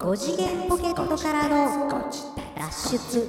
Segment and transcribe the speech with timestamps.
[0.00, 2.10] 5次元ポケットからの
[2.56, 3.28] 脱出。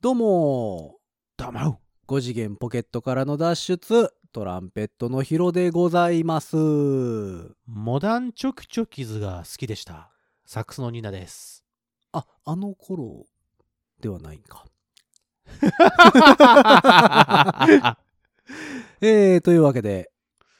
[0.00, 0.96] どうも
[1.36, 4.12] どうも5次元ポケットからの脱出。
[4.32, 6.56] トランペットのヒロでございます。
[7.66, 10.10] モダンチョキチョキズが好きでした。
[10.44, 11.64] サックスのニナです。
[12.10, 13.26] ああの頃
[14.00, 14.64] ではないんか。
[19.00, 20.10] えー、というわけで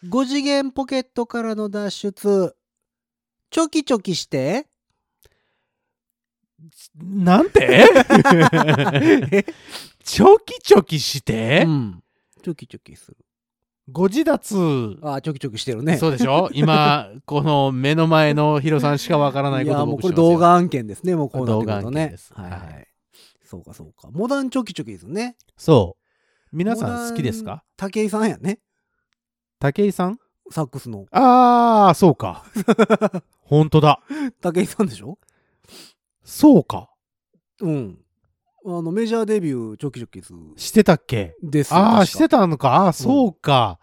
[0.04, 2.54] 5次元ポケットからの脱出
[3.54, 4.66] チョキチョキして。
[7.00, 7.86] なんて？
[10.02, 12.02] チョキチョキして、うん。
[12.42, 13.16] チョキチョキする。
[13.88, 14.28] ご自立。
[15.02, 15.98] あチョキチョキしてるね。
[15.98, 16.50] そうでしょ？
[16.52, 21.14] 今、この目の前のヒロさんしかわからないことをいやもうこれ動画案件ですね。
[21.14, 22.34] もうこうなってくると動画案ね件です。
[22.34, 22.50] はい。
[22.50, 22.88] はい、はい
[23.44, 24.08] そうかそうか。
[24.10, 25.36] モダンチョキチョキですね。
[25.56, 25.96] そ
[26.52, 26.56] う。
[26.56, 27.62] 皆さん好きですか？
[27.76, 28.58] 武井さんやね。
[29.60, 30.18] 武井さん？
[30.50, 32.44] サックスのあー、そうか。
[33.42, 34.00] 本当だ。
[34.40, 35.18] 武井さんでしょ？
[36.22, 36.90] そうか。
[37.60, 37.98] うん
[38.66, 41.36] あのメジャーデビューチョキチョキズしてたっけ？
[41.42, 42.70] ですよああ、してたのか。
[42.76, 43.78] ああ、そうか。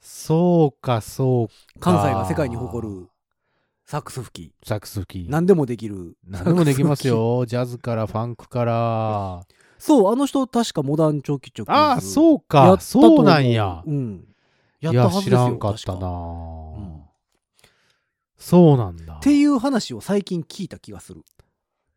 [0.00, 1.44] そうか、そ
[1.76, 1.92] うか。
[1.92, 3.08] 関西が世界に誇る
[3.84, 5.30] サックス吹きサックス吹き。
[5.30, 7.44] 何でもできる何でもできますよ。
[7.46, 9.46] ジャズからファンクから。
[9.48, 12.44] きそうあの人確かモダンチョキチョキズああ、そうやっ
[12.76, 12.80] か。
[12.80, 13.82] そうなんや。
[13.86, 14.24] うん
[14.80, 17.02] やいや、知ったはずですよらんかったな、確ん。
[18.36, 19.14] そうなんだ。
[19.14, 19.20] っ。
[19.20, 21.22] ていう話を最近聞いた気がする。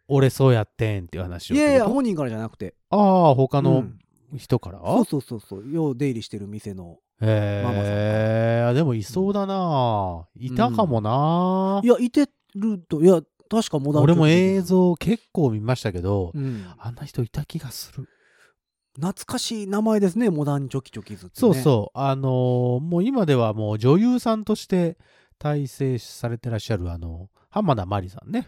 [0.07, 1.59] 俺そうやってんっていう話をい。
[1.59, 2.75] やいや本人からじゃなくて。
[2.89, 2.97] あ
[3.31, 3.99] あ、他のうん。
[4.37, 10.25] 人から、そうそうそうそうよう出入りしてる店のへママさんえ、でもいそうだな。
[10.37, 11.81] いたかもな。
[11.83, 18.07] いやいてるといや確かモダン俺も映映像結構見ましたけど、うん、あんな人いた気がする。
[18.95, 21.97] 懐かしい名前ですねモダンチョキチョキズって、ね、そうそう。
[21.97, 24.97] あのーもう今ではもう女優さんとして
[25.39, 28.47] 大成されてらっしゃる、あの、浜田真理さんね。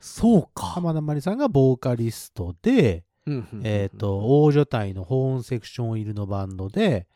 [0.00, 3.04] そうか、浜田真理さんがボーカリストで、
[3.62, 7.06] えっ、と、大所帯のホーンセクション入りのバンドで、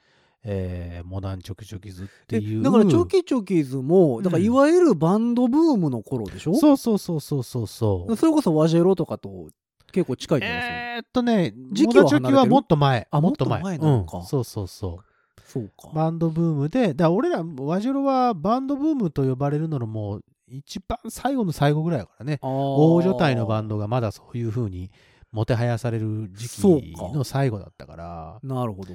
[0.45, 2.61] えーモダンチョキチョキズっていう。
[2.61, 8.17] えだからチョキチョキズもだからいわゆるバンドブームの頃でしょ、そうそうそうそうそうそう。
[8.17, 9.49] それこそワジェロとかと
[9.93, 13.09] 結構近いってますよ、えーっとね、時期はモダンチョキはもっと前。
[13.11, 13.63] あもっと前。
[13.63, 15.05] なのかうんそうそうそう。
[15.47, 22.39] そうかバンドブームで、だから俺ら、ワジョロはバンドブームと呼ばれるののもう一番最後の最後ぐらいだからね。
[22.43, 24.91] 大大所帯のバンドがまだそういう風に
[25.33, 28.39] もてはやされる時そう期かの最後だったから。
[28.43, 28.95] なるほど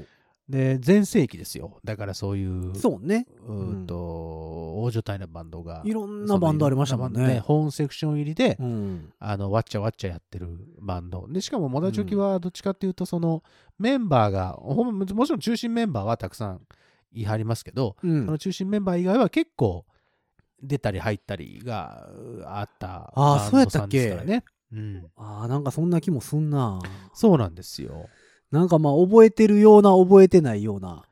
[0.51, 1.79] で、全盛期ですよ。
[1.83, 3.95] だからそういう、そうねうーんと、
[4.83, 5.81] 大所帯のバンドが。
[5.85, 11.25] いろんなバンドありましたもんねそのいろなバンドホーンセクション入りで、うんあの、わっちゃわっちゃやってるバンド。
[11.29, 13.43] で、しかも、モダンチョキはどっちかっていうと、その、
[13.79, 16.61] メンバーが、ほんもちろん中心メンバーはたくさん
[17.13, 19.85] いはりますけど、うんその中心メンバー以外は結構、
[20.61, 24.09] 出たり入ったりがうあったバンドそうやったっけ？
[24.09, 24.43] さんですからね。
[24.71, 25.05] うん。
[25.15, 26.79] あーなんかそんな気もすんな
[27.15, 28.07] そうなんですよ。
[28.51, 31.03] なんかまあ覚えてるような覚えてないような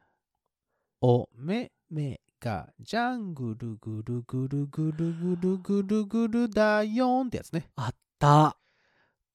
[1.01, 7.69] おめめがジャングルぐるぐるぐるぐるぐるぐるだよんってやつね。
[7.75, 8.57] あった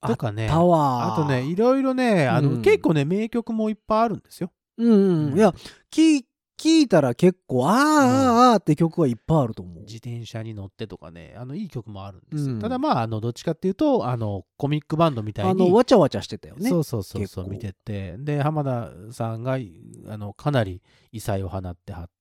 [0.06, 0.48] とかね。
[0.48, 4.52] タワーあとね、いろいろね、あの、うん結構ね、名曲もいっぱいあるんですよ。
[4.76, 5.54] うんうんうんいや
[5.90, 6.26] 聞い
[6.58, 12.54] 聞いたら結構あーあーあーって曲はいっぱいあると思う自転車に乗ってとかね、あの、いい曲もあるんですよ。
[12.54, 15.50] うんただまあ、あの、どっちかっていうと、あの、コミックバンドみたいに。
[15.50, 18.16] あのわちゃわちゃしてたよねそうそうそうそう、結構見てて。
[18.18, 19.58] で、浜田さんが、
[20.08, 20.80] あの、かなり
[21.12, 22.12] 異彩を放ってはって、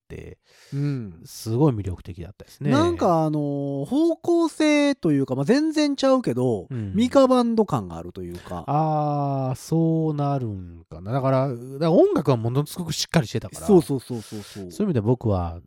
[0.74, 2.72] うんすごい魅力的だったですね。
[2.72, 11.12] なん、かあのー方向性というか、まあ、全然ちゃうけど、うんミカバンド感があるというかああ、そうなるんかな。
[11.12, 15.59] だから、だから音楽はものすごくしっかりしてたから、そうそうそうそうそうそういう意味で僕は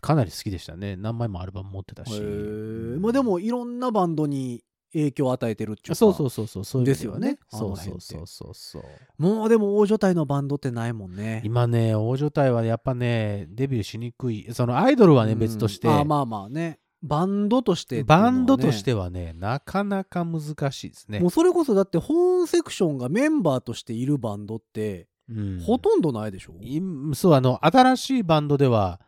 [0.00, 0.96] かなり好きでしたね。
[0.96, 2.20] 何枚もアルバム持ってたし。
[2.20, 4.62] まあでもいろんなバンドに
[4.92, 5.94] 影響を与えてるっていうか。
[5.94, 7.38] そうそうそうそう、そうですよね。
[7.48, 8.82] そうそうそうそうそう。
[9.18, 11.42] もうでも大所帯のバンドってないもんね。
[11.44, 14.48] 今ね、大所帯はやっぱね、デビューしにくい。
[14.52, 15.38] そのアイドルはね、うん。
[15.38, 16.80] 別として、あまあまあね。
[17.02, 18.02] バンドとしてね。
[18.04, 21.20] バンドとしてはね、なかなか難しいですね。
[21.20, 25.60] もうそれこそだってホーンセクションがメンバーとしているバンドってうん。
[25.60, 26.80] ほとんどないでしょ、い
[27.14, 29.00] そう、あの、新しいバンドでは、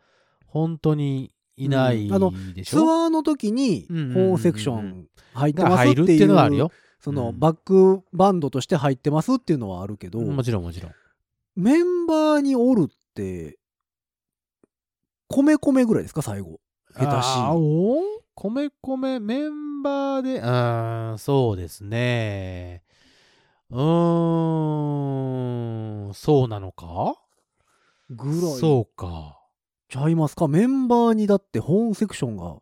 [0.45, 3.99] 本当にいないうんあのでしょ、ツアーの時にホうん。
[3.99, 6.71] うんうんうんーンセクション入ってがますっていう入るっていうのはあるよ。
[6.99, 7.39] そのうん。
[7.39, 10.91] バックバンドとして入ってますっていうのはあるけど、もちろんもちろん。
[11.55, 13.57] メンバーにおるって
[15.27, 16.21] 米米ぐらいですか？
[16.21, 16.59] 最後。
[16.93, 17.25] 下手し。
[17.37, 18.01] あーおー？
[18.35, 19.19] 米米？
[19.19, 22.83] メンバーで、あーそうですね。
[23.69, 23.79] うー
[26.09, 27.15] ん、そうなのか？
[28.09, 28.39] ぐらい。
[28.59, 29.40] そうか。
[29.91, 30.47] ちゃいますか？
[30.47, 32.55] メンバーにだってホーンセクションが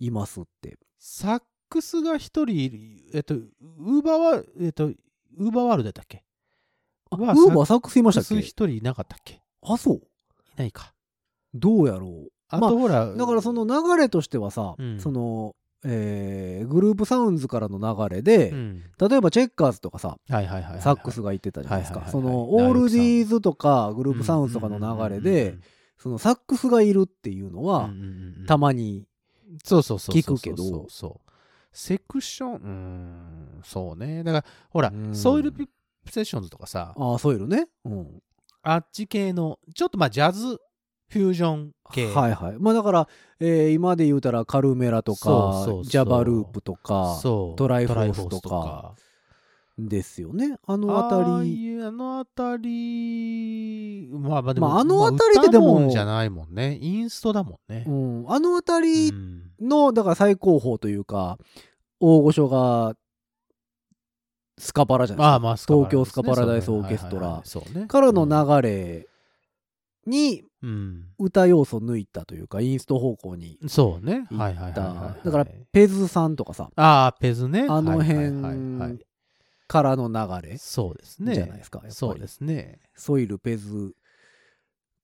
[0.00, 0.78] いますって。
[0.98, 2.78] サックスが一人いる、
[3.12, 6.24] えっと、ウーバーワー、えっと、ウーバーワールドだっけ？
[7.10, 8.38] あウーバーサックスいましたっけ？
[8.38, 9.34] 一人いなかったっけ？
[9.34, 10.00] いあ、そう。
[10.56, 10.94] ないか。
[11.52, 12.28] どうやろう。
[12.48, 15.54] あまあとほら、だからその流れとしてはさ、うんその、
[15.84, 20.16] えーグループサウンズからの流れで、うん、例えばチェッカーズとかさ。
[20.28, 22.06] サックスが言ってたじゃないですか。
[22.08, 25.56] その、はいオールディーズとかグループサウンズとかの流れで、
[25.98, 27.90] そのサックスがいるっていうのは、
[28.46, 29.06] たまに。
[29.64, 30.86] 聞くけど。
[31.72, 32.68] セクション、うー
[33.58, 34.24] ん、そうね。
[34.24, 35.68] だから、ほらう、んソイルピ
[36.10, 37.68] セッションズとかさ、ああ、そういうのね。
[37.84, 38.22] うん。
[38.62, 40.58] あっち系の、ちょっとまあジャズ
[41.08, 42.12] フュージョン系。
[42.12, 42.56] はいはい。
[42.58, 43.08] まあだから、
[43.40, 47.20] えー今で言うたらカルメラとか、ジャバループとか。
[47.22, 48.94] トライフォースとか
[49.78, 50.56] ですよね。
[50.66, 51.78] あのあたああり。
[51.82, 56.78] あのあたり、まあまあでも、まああのあたりででも歌もんじゃないもんね。
[56.80, 57.90] インストだもんねう。
[57.90, 61.38] ん、あのあたうりんの、だから最高峰というか、
[62.00, 62.94] 大御所が、
[64.58, 65.32] スカパラじゃないですか。
[65.32, 67.42] ああまあ、スカパラ東京スカパラダイスオーケストラ。
[67.86, 68.26] からの
[68.62, 69.06] 流れ
[70.06, 71.04] にうん。
[71.18, 74.26] 歌要素抜いたというか、インスト方向にそうね。
[74.30, 75.24] 行はいはいはいはいはい。
[75.26, 77.66] だからペズさんとかさ、ああ、ペズね。
[77.68, 78.98] あのはいはいはいはい辺
[79.68, 81.34] からの流れ、そうですね。
[81.34, 82.80] じゃないですかそうですね。
[82.94, 83.94] ソイル、ペズ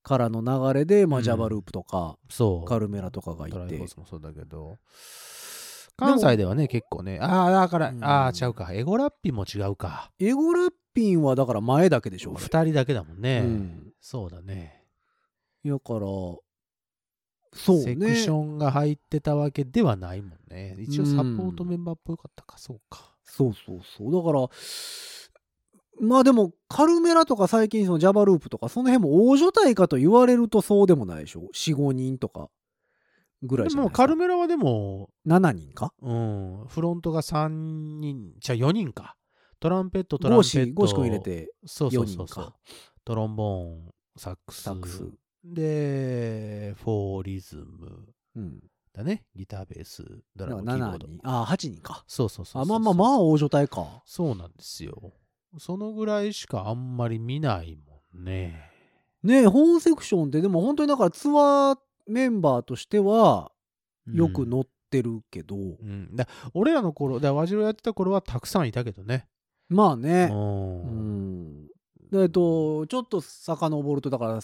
[0.03, 2.67] からの流れで、まあ、うんジャバループとか、そう。
[2.67, 4.77] カルメラとかがいてトライフォー、スもそうだけど。
[5.95, 7.19] 関西ではね、結構ね。
[7.21, 8.73] ああ、だから、うんああ、ちゃうか。
[8.73, 10.11] エゴラッピも違うか。
[10.19, 13.41] エゴラッピンはだから前だけでしょ、あれ二人だけだもんね。
[13.45, 14.83] うんそうだね。
[15.65, 16.41] だから、そ
[17.73, 17.85] うね。
[17.85, 20.75] セクションが入ってたわけではないもんね。
[20.79, 23.12] 一応サポートメンバーっぽかったか、そうか。
[23.23, 24.13] そうそうそう。
[24.13, 24.47] だから、
[25.99, 31.49] まあでも、カルメラとか最近そのジャバループとか、その辺も大所帯かと言われるとそうでもないでしょ。
[31.53, 32.49] 4、5人とか
[33.41, 34.03] ぐらいでも、じゃないですか。
[34.03, 35.93] カルメラはでも、7人か？
[36.01, 37.47] うん、フロントが3
[37.99, 39.15] 人、じゃあ4人か。
[39.59, 40.49] トランペット、トランペット。
[40.49, 42.53] シゴーシ君入れて4そうそうそうそう人か。。
[43.05, 44.63] トロンボーン、サックス。
[44.63, 45.05] サックス。
[45.45, 48.63] で、フォーリズムうん。
[48.93, 49.25] だね。
[49.35, 50.03] ギター、ベース、
[50.35, 51.07] ドラム、キーボー7ド。
[51.07, 51.19] 人。
[51.23, 52.03] ああ、8人か。
[52.07, 54.03] そうそうそうあ、まあまあまあ、大所帯か。
[54.05, 55.13] そうなんですよ。
[55.57, 58.69] そのぐらいしかあんまり見ないもんね。
[59.23, 63.51] ねえ、本セクションってでも本当にだからツアーメンバーとしては
[64.07, 69.27] よく乗ってるけど、うん、だ俺らの頃、だワジロやってた頃はたくさんいたけどね。
[69.69, 70.27] まあうね。
[70.27, 71.67] んうん。
[72.11, 74.39] でえっと、ちょっと遡ると、だから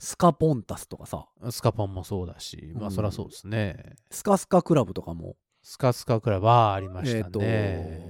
[0.00, 3.94] ス、スカポンタスとかさ、スカパンもそうだし、まうんあそりゃそうですね。
[4.10, 8.00] スカスカクラブとかも、スカスカクラブはありましたえっと、ね。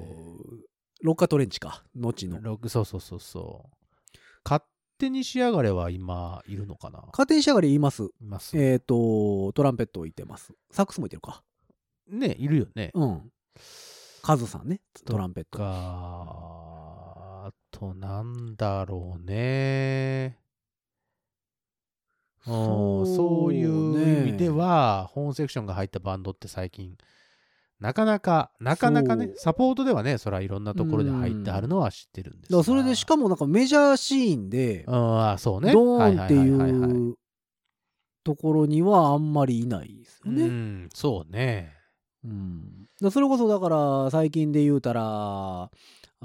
[1.03, 2.41] ロッカトレンチか、後の。
[2.41, 4.19] ロックそうそうそうそう。
[4.45, 4.65] 勝
[4.99, 7.03] 手に仕上がれは今いるのかな？
[7.13, 8.05] 家庭仕上がり言います。
[8.21, 8.57] います。
[8.57, 10.53] えっと、トランペット置いてます。
[10.71, 11.43] サックスも置いてるか。
[12.09, 12.91] ね、いるよね。
[12.95, 13.33] うん。
[14.23, 15.59] カズさんね、トランペット。
[15.59, 15.65] か、
[17.47, 20.39] あとなんだろうね。
[22.47, 24.51] うんそうそういう意味でね。
[24.51, 26.97] は、本セクションが入ったバンドって最近、
[27.81, 35.73] なかなか、なかなかねサポートではね、それはいろんなところで入ってあるのは知ってるんですだからそれでしかかもなんかメジャーシーンで、うん、あそうね。
[35.73, 37.17] ドーンってはいう
[38.23, 40.43] ところにはあんまりいないですよね。
[40.45, 41.75] うん、そうね。
[42.23, 45.71] うん、それこそだから最近で言うたら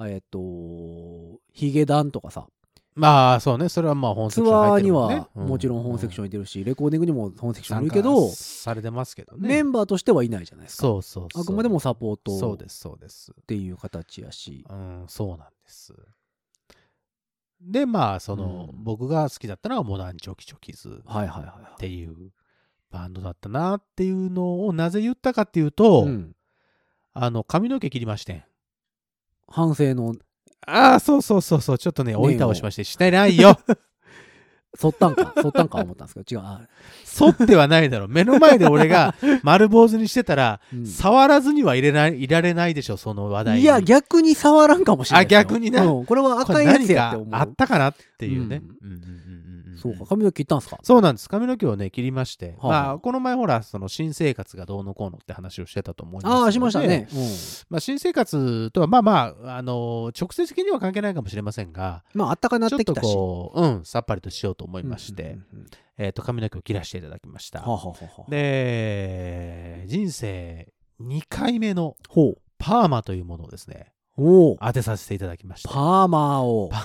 [0.06, 2.48] えっとヒゲダンとかさ
[2.96, 3.68] まあ、そうね。
[3.68, 9.48] それはまあ本セツクションアーに入ってるはもちろん本セクションンいてるし、レコーディングにも本セクションいるけど、されてますけどね。
[9.48, 10.82] メンバーとしてはいないじゃないですか。
[10.82, 11.44] そうそうそう。
[11.44, 13.34] あくまでもサポートっそうです、そうです。
[13.46, 14.66] ていう形やし。
[14.70, 15.94] うん、そうなんです。
[17.62, 22.32] で、まあ、その、うん僕が好きだったのはモダンチョキチョキズっはいはいはいていう
[22.92, 26.36] バンドだったなっていうのをなぜ言ったかっていうと、うん
[27.14, 28.44] あの、髪の毛切りましてん。
[29.48, 30.16] 反省の
[30.68, 33.60] ああ、そうそうそうそう、ちょっとね、追い倒しまして、してないよ。
[34.78, 36.46] そったんかそったんか思ったんですけど違う。
[36.46, 36.62] あ、
[37.06, 38.08] 剃ってはないだろ。
[38.08, 40.86] 目の前で俺が丸坊主にしてたら、うん。
[40.86, 43.62] 触らずにはいれない、いられないでしょ、その話題に。
[43.62, 45.40] いや逆に触らんかもしれないですよ。
[45.40, 45.86] あ逆にな。
[45.86, 47.30] うんこれはあかんやつやって思う。
[47.32, 48.62] あったかなっていうね。
[48.82, 48.92] うん。
[48.92, 50.80] うんうんうんうんそうか髪の毛切ったんすか？
[50.84, 51.30] そうなんです。
[51.30, 52.56] 髪の毛をね、切りまして。
[52.58, 52.84] はあはあ。
[52.88, 57.20] まあ、この前ほら、その新生活がどうのこうのって話をしてたと思いますああしましたね、うん。
[57.70, 65.66] まあ、新生活とは、まあまあ、あの、直接的には関係ないかもしれませんが、まああったかなっちょってときたしこう、うん、さっぱりとしようと思いまして、うんうんうんうん。
[65.98, 67.62] えっ、と、髪の毛を切らせていただきました。
[67.62, 67.94] はあは
[68.28, 71.96] あで、人生2回目の
[72.58, 75.70] パーマというものをですね、おう当てさせていただきました。
[75.70, 76.78] パーマーをパ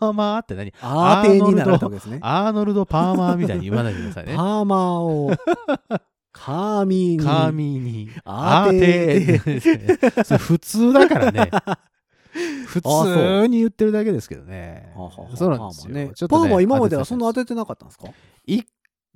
[0.00, 0.72] ーマーって何？
[0.82, 4.34] アーテーになられたわけですねアーノルド・パーマーみたいに言わないでくださいね。
[4.36, 5.30] パーマーを
[6.32, 7.18] 神に。
[7.18, 9.60] 神に当当てて
[10.24, 11.50] それ普通だからね。
[12.66, 14.92] 普通に言ってるだけですけどね
[15.36, 15.94] そうなんですよ。
[15.94, 16.10] ね。
[16.28, 18.08] パーマは今まではそんな当てててなかったんですか？
[18.46, 18.62] い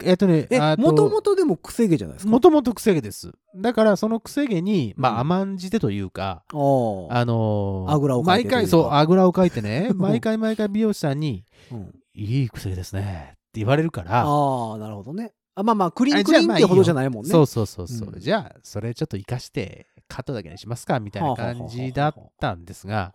[0.04, 2.30] えっとね、もともとでも癖毛じゃないですか？
[2.30, 3.32] もともと癖毛です。
[3.56, 7.18] だからその癖毛に、まうんあ甘んじてというか、ああ。
[7.20, 15.32] あのーあぐらをかいて毎回、そう、あぐらをかいてね、 毎回毎回美容師さんに、うんいい癖毛ですねって言われるから、ああ、なるほどね。
[15.54, 17.30] あまあまあ、クリーンクリーンってほどじゃないもんね。
[17.30, 23.12] そうそうそうそう、うんじゃあそれちょっと活かしてカットだけにしますかみたいな感じだったんですが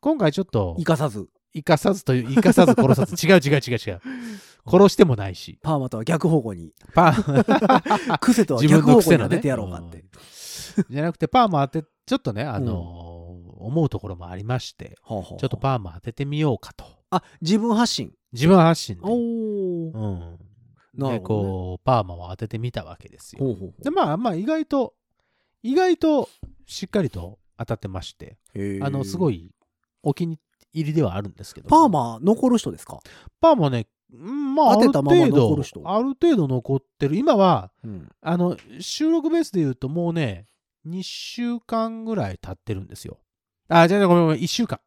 [0.00, 1.28] 今回ちょっと生かさず。
[1.54, 3.14] 生かさずという生かさず殺さず。
[3.26, 4.00] 違う違う違う違う。
[4.66, 5.58] 殺してもないし。
[5.62, 6.72] パーマとは逆方向に。
[6.94, 7.14] パ
[8.20, 10.04] 癖とは自逆方向に当ててやろうかって。
[10.90, 13.14] じゃなくてパーマ当てちょっとねあのー
[13.64, 16.84] 思うところもありましてちょっとパーマ当ててみようかと。
[17.10, 18.12] あ、自分発信。
[18.32, 19.92] 自分発信で、おお。
[19.94, 21.10] うん。
[21.10, 23.44] でこうパーマを当ててみたわけですよ。
[23.44, 24.94] ほうほうほでまあまあ意外と
[25.62, 26.28] 意外と
[26.66, 28.36] しっかりと当たってまして。
[28.82, 29.50] あのすごい
[30.02, 30.38] お気に
[30.74, 31.68] 入りではあるんですけど。
[31.68, 32.98] パーマ残る人ですか？
[33.40, 35.10] パーマねうんまあある程度
[35.86, 37.16] ある程度残ってる。
[37.16, 38.08] 今はうん。
[38.20, 40.46] あの収録ベースで言うともうね
[40.86, 43.18] 2週間ぐらい経ってるんですよ。
[43.68, 44.78] あじゃあごめんごめん1週間。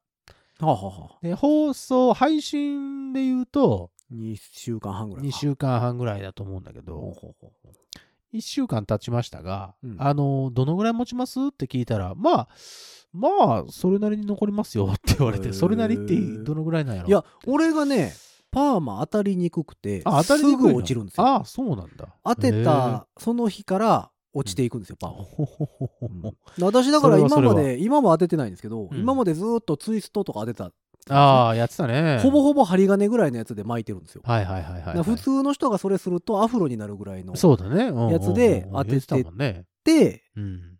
[0.59, 5.37] はあ、はあはあ、で放送配信で言うと2週間半ぐらい2か。
[5.37, 6.95] 週間半ぐらいだと思うんだけど。
[6.95, 7.71] ほうほうほう
[8.37, 9.95] 1週間経ちましたが、うん。
[9.99, 11.39] あのどのぐらい持ちます？
[11.39, 12.47] って聞いたらまあ
[13.13, 13.27] ま
[13.57, 17.07] あそれなりに残りますよって言われてそれなりってどのぐらいなんやろ？
[17.07, 18.13] いや、俺がね、
[18.51, 21.25] パーマ当たりにくくて、あ当たりにく落ちるんですよ。
[21.25, 22.07] ああそうなんだ。
[22.23, 25.13] 当てたその日から落ちていくんですよ、パー
[26.21, 26.31] マ。
[26.59, 28.97] 私だから今まで、今も当ててないんですけど、うん。
[28.99, 30.71] 今までずーっとツイストとか当てた。
[31.09, 34.21] ああやってたねほぼほぼ針金ぐらいのやつで巻いてるんですよ。
[34.25, 37.35] はいはいはいはい、だから普通の人がそれするとアフロになるぐらいの。
[37.35, 40.77] そうだね、やつで当てて言ってたもんねで、うん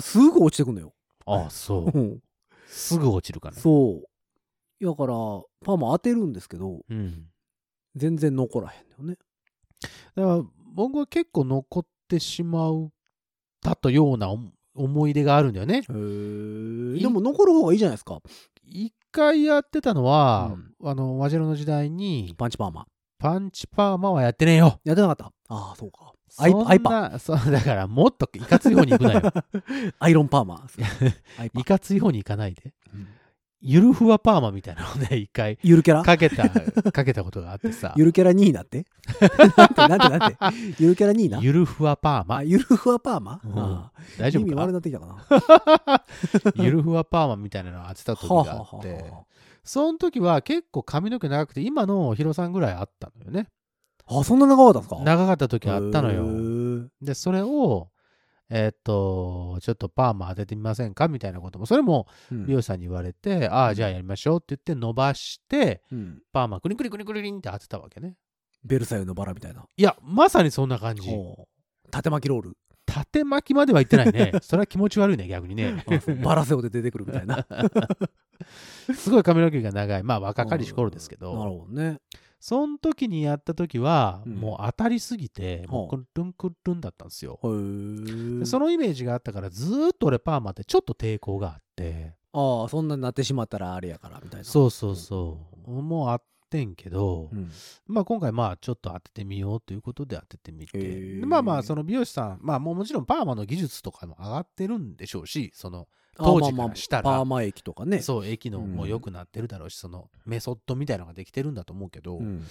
[0.00, 0.94] すぐ落ちてくんのよ。
[1.26, 2.18] ああそううん
[2.66, 4.00] すぐ落ちるかねそ
[4.80, 4.84] う。
[4.84, 5.14] だから、
[5.64, 7.26] パーマ当てるんですけど、うん
[7.94, 9.18] 全然残らへんのよね。
[10.14, 10.42] だから
[10.74, 12.90] 僕は結構残ってしまう
[13.60, 15.88] たとような思思い出があるんだよねで
[17.08, 18.20] も残る方がいいじゃないですか。
[18.64, 22.86] 一回やってたのは、うんあの、マジェロの時代に、パンチパーマ。
[23.18, 24.80] パンチパーマはやってねえよ。
[24.84, 26.12] やってなかったああ、そうか。
[26.38, 29.32] アイアイパそう、だからもっといかつい方に行くなよ。
[30.00, 30.66] アイロンパーマ。
[31.54, 32.72] いかつい方に行かないで。
[32.94, 33.08] うん
[33.64, 36.02] ゆるふわパーマみたいなのをね、 一回ゆるキャラ？
[36.02, 36.48] かけた、
[36.92, 37.94] かけたことがあってさ。
[37.96, 38.84] ゆるキャラ2位なっ て？
[39.56, 40.36] なんてなんてなんて？
[40.80, 41.38] ゆるキャラ2位な？
[41.40, 42.42] ゆるふわパーあ、マ。
[42.42, 43.58] ゆるふわパーマ、うん。
[43.58, 44.00] ああ。
[44.18, 46.04] 大丈意味悪夫かなってきたか
[46.56, 46.64] な。
[46.64, 49.04] ゆるふわパーマみたいなのを当てた時があって、
[49.64, 53.46] その時は結構髪の毛長くて、今のヒロさんぐらいあったのよね。
[54.08, 55.00] あ、そんな長かったんですか？
[55.04, 56.24] 長かった時あったのへよ。
[56.26, 56.88] ー。
[57.00, 57.88] で、それを、
[58.54, 61.08] えーっと、ちょっとパーマ当ててみませんか？
[61.08, 68.16] みたいなことも、それもうん美容師さんに言われて、ああ、じゃあやりましょうって言って伸ばして、うんパーマクリクリクリクリンって当てたわけね。
[68.64, 69.64] ベルサイユのバラみたいな。
[69.76, 71.10] いや、まさにそんな感じ。
[71.90, 72.56] 縦巻きロール。
[72.86, 74.32] 縦巻きまでは言ってないね。
[74.42, 75.84] それは気持ち悪いね、逆にね。
[76.22, 77.46] バラセオで出てくるみたいな。
[78.94, 80.02] すごい髪の毛が長い。
[80.02, 82.00] まあ若かりし頃ですけなるど、ほどね。
[82.42, 87.38] その時にやった時は、うんもう当たりすぎて、もうはあクルンクルンだったんですよ。
[87.40, 87.48] そ
[88.58, 94.44] のイメージがあったから、ずーっと俺パーマってちょっと抵抗があって、ああ、そんなになってしまったらあれやからみたいな。
[94.44, 95.70] そうそうそう。
[95.70, 96.20] もうあ
[96.52, 97.50] ってんけど、うん。
[97.86, 101.20] まあ今回まあちょっと当ててみようということで当ててみて、へー。
[101.20, 107.02] でまあまあその美容師さん、まあもうもちろんパーマの技術とかも上がってるんでしょうし、そのあ当時まあまあからしたら。
[107.02, 108.00] パーマ液とかね。
[108.00, 112.44] そう液のうんも良くなってるだろうし、そのメソッドみたいなのができてるんだと思うけど、うん。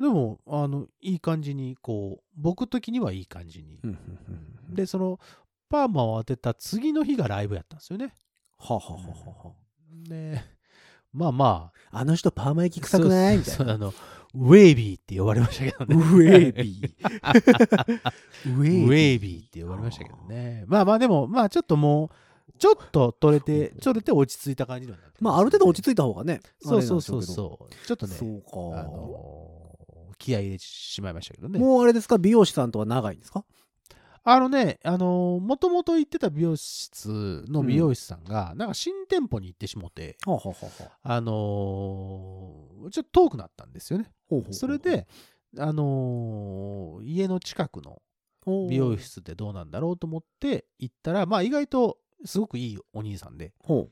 [0.00, 3.96] でもあのいい感じにこう僕的にはいい感じに、うんうん
[4.68, 5.20] うんでその
[5.68, 8.14] パーマを当てた次の日がライブやったんですよね。
[8.58, 9.00] はあはあは
[9.44, 9.54] あは
[10.08, 10.55] で
[11.16, 11.98] まあまあ。
[11.98, 13.38] あの人パーマ液あ臭くない？
[13.38, 13.56] みたいな。
[13.56, 13.94] そうそうあの
[14.34, 18.12] ウェービーって呼ばれましたけどねウェービー。
[18.46, 20.64] ウ ウェービーって呼ばれましたけどね。
[20.66, 22.10] まあまあでも、まあちょっとも
[22.54, 26.40] う、ちょっと取れて、取れて落ち着いた感じにはなってまあ、ある程度落ち着いた方がね。
[26.62, 27.22] そうそうそうう。
[27.22, 27.86] そう。
[27.86, 28.80] ちょっとね、そうか。
[28.80, 29.66] あのー
[30.18, 31.58] 気合い入れてしまいましたけどね。
[31.58, 32.16] もうあれですか？
[32.16, 33.44] 美容師さんとは長いんですか？
[34.28, 41.14] あのね、あのー、もともと行ってた美容室の美容師さんが、なんか新店舗に行ってしもて、はあはあはあはあ。
[41.14, 44.10] あのーちょっと遠くなったんですよね。
[44.28, 45.06] ほうほうほうそれで、
[45.56, 48.02] あのー家の近くの
[48.44, 48.68] ほう。
[48.68, 53.90] 美容室ってどうなんだろうと思って行ったら、まあ意外とすごくいいお兄さんで、ほ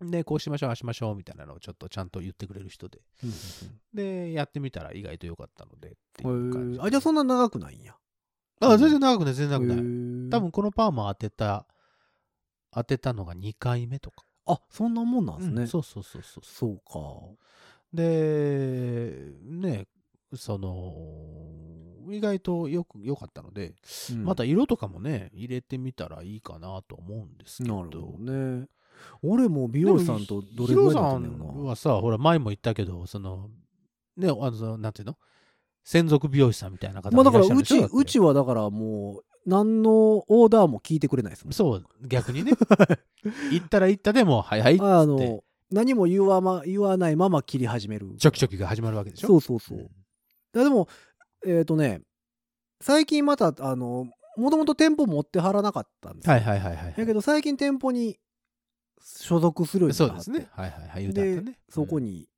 [0.00, 3.96] で、こうしましょう、ああしましょうみたいなのをちょっとちゃんと言ってくれる人で、う。
[3.96, 7.94] で、やってみたら意外と良かったのでっていうんうんうんう感じあ、じゃあそんな長くないんや。
[8.60, 10.30] あ、全然長くない、全然長くない。
[10.30, 11.66] 多分このパーマ当てた、
[12.70, 14.24] 当てたのが2回目とか。
[14.46, 16.44] あそんなもんなんですね、うんそうそうそうそう。
[16.44, 17.00] そうか
[17.92, 19.86] で、ね、
[20.34, 20.94] その、
[22.12, 23.74] 意外とよく、良かったので、
[24.12, 27.84] うんまた色とかもね、入れてみたらいいかなと思うんですけど。
[27.84, 28.68] なるほどね
[29.22, 33.48] 俺も美容師さんとどれぐらいだったんだよヒロさんなはさ、ほら、前も言ったけど、その、
[34.16, 35.16] ね、あのなんていうの？
[35.84, 42.52] 専属美容師さんみたいな方まあだからうちうちはだからもう何のオーダーも聞いてくれないですもんそう、逆にね。
[43.50, 48.14] 行ったら行ったでも、はいはいっつって、あの何も言わ,、ま、言わないまま切り始める。
[48.18, 49.28] チョキチョキが始まるわけでしょ？
[49.28, 49.80] そうそうそう、ん。
[49.80, 49.86] い
[50.54, 50.88] やでも
[51.46, 52.02] えっ、とね
[52.80, 54.06] 最近またあの
[54.36, 56.32] もともと店舗持ってはらなかったんですよ。
[56.34, 56.94] はいはいはいはい。
[56.96, 58.18] だけど最近店舗に
[59.02, 60.22] 所属するようになって。
[60.24, 60.48] そうですね。
[60.52, 61.14] はいはいはい。
[61.14, 61.58] ね。
[61.68, 62.28] そこに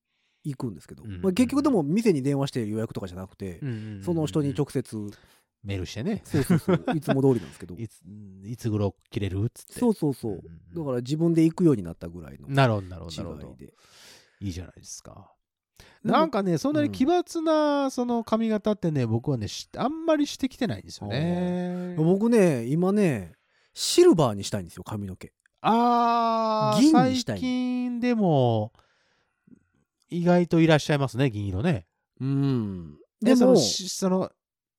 [0.45, 1.21] 行くんですけど、うん。
[1.23, 5.11] まあ、結局でも店に電話して予約とかじゃなくて、うん、うんうんうんその人に直接。
[5.65, 6.23] メールしてね。
[6.25, 6.85] そうそうそう。
[6.97, 7.77] いつも通りなんですけど。
[7.79, 8.03] いつ、
[8.45, 9.79] いつ頃切れるっつって。
[9.79, 10.41] そうそうそう、んん
[10.75, 13.57] だから自分で行くようになったぐらいのなるほど、なるほど、なるほい。
[13.59, 13.73] で。
[14.41, 15.33] いいじゃないですか。
[16.03, 21.95] なんかね、そんなに奇抜な、その髪型ってね、僕はね、しあんまりしてきてないんですよね。
[21.97, 23.35] 僕ね今ね
[23.75, 25.33] シルバーにしたいんですよ髪の毛。
[25.61, 28.73] あー、銀にしたい最近でも、
[30.12, 31.87] 意外といらっしゃいますね、銀色ね。
[32.21, 34.31] うんでその、でもしその、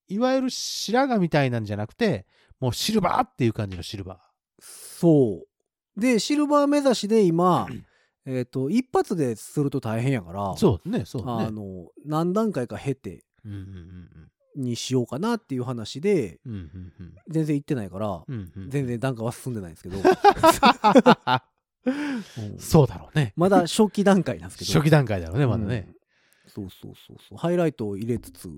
[0.08, 2.26] いわゆる白髪みたいなんじゃなくて、
[2.60, 4.22] もうシルバーっていう感じのシルバ
[4.60, 7.68] そうでシルバー目指しで今
[8.26, 10.56] えっと一発ですると大変やからー。
[10.56, 11.46] そうね、そうね。
[11.46, 13.26] あの何段階か経て
[14.56, 16.54] にしようかなっていう話でうん。
[16.54, 20.04] うんうんうん全然行ってないから、うんうんうん全然段階は進んでないんですけど、う ん
[22.60, 23.34] そうだろうね。
[23.36, 24.74] まだ初期段階なんですけど。
[24.74, 25.88] 初期段階だろうね、まだね。
[25.88, 25.96] うん。
[26.48, 27.38] そうそうそうそう。
[27.38, 28.50] ハイライトを入れつつ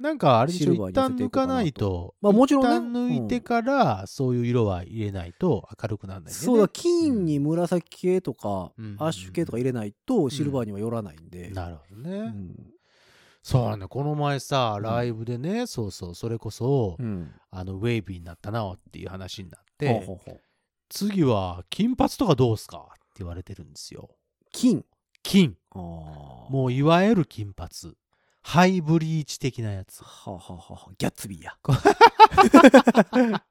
[0.00, 2.98] なんかあれでしょ、一旦抜かないと、まあもちろんね。
[2.98, 6.32] 抜いてから、そういう色は入れないと明るくならないね。
[6.32, 8.96] そうだ金に紫系とか、うん。
[8.98, 12.18] アッシュ系とか入れないとシルバーには寄らないんで、なるほどね。
[12.18, 12.56] うん。
[13.42, 13.88] そうなんだよ。
[13.90, 14.82] この前さ、ん。
[14.82, 17.30] ライブでね、そうそう、それこそ、うん。
[17.50, 20.40] あの、ウェイビーになったなっていう話になって、ほうほうほう
[20.90, 24.10] 次は金髪とかどうすかって言われてるんですよ。
[24.52, 24.84] 金
[25.22, 25.56] 金。
[25.72, 27.70] もういわゆる金髪。
[28.42, 30.02] ハイブリーチ的なやつ。
[30.02, 31.54] はあ、はあはあはあ、ギャッツビーや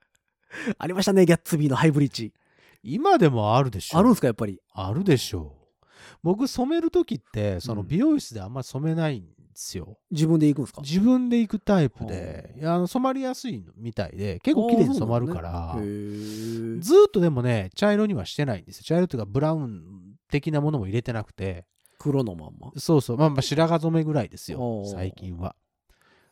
[0.77, 2.33] ありましたねギャッツビーのハイブリッジ
[2.81, 3.99] 今でもあるでしょ。
[3.99, 5.85] あるんですかやっぱりあるでしょう。
[6.23, 9.27] 僕染める時って、そのうん美容室であんまり染めないん
[9.59, 9.97] ですよ。
[10.09, 10.81] 自分で行くんですか？
[10.81, 18.83] 自分で行くタイプで、はあいやあの染まりやすいみたいで、結構綺麗に染まるから、ねずーっとでもね、茶色にはしてないんですよ。
[18.85, 21.65] 茶色っていうかブラウン的なものも入れてなくて、
[21.97, 22.71] 黒のまんま。
[22.77, 25.55] そうそう、まあまあ白髪染めぐらいですよ最近は。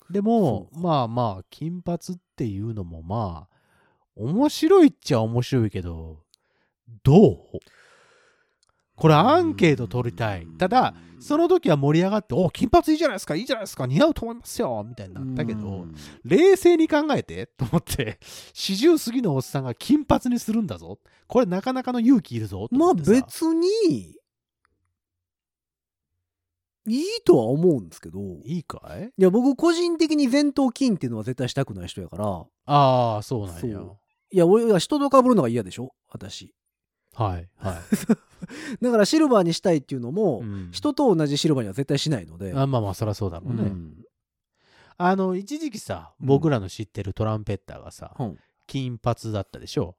[0.09, 3.57] でも、まあまあ、金髪っていうのもまあ、
[4.15, 6.23] 面白いっちゃ面白いけど、
[7.03, 7.37] どう？
[8.97, 10.47] これアンケート取りたい。
[10.57, 18.19] ただ、その時は盛り上がって、お金髪いいじゃないですか、いいじゃないですか、似合うと思いますよ、みたいになったけど、うん冷静に考えて、と思って、
[18.53, 20.99] 四十過ぎのおっさんが金髪にするんだぞ。
[21.27, 22.67] これなかなかの勇気いるぞ。
[22.69, 23.67] とまあ別に
[26.89, 29.21] いいとは思うんですけどいいいかい？
[29.21, 33.81] や僕個人的に前頭筋っていうのは絶対したくない人やからああ、そうなんや。
[34.31, 36.53] いや俺は人と被るのが嫌でしょ私
[37.17, 37.75] はい、はい。
[38.81, 40.69] だからシルバーにしたいっていうのも、うん。
[40.71, 42.53] 人と同じシルバーには絶対しないので。
[42.55, 43.63] あまあまあ、そりゃそうだろうね。
[43.63, 44.05] うん。
[44.97, 46.27] あの、一時期さ、うん。
[46.27, 48.23] 僕らの知ってるトランペッターがさ、う。
[48.23, 49.95] ん金髪だったでしょ？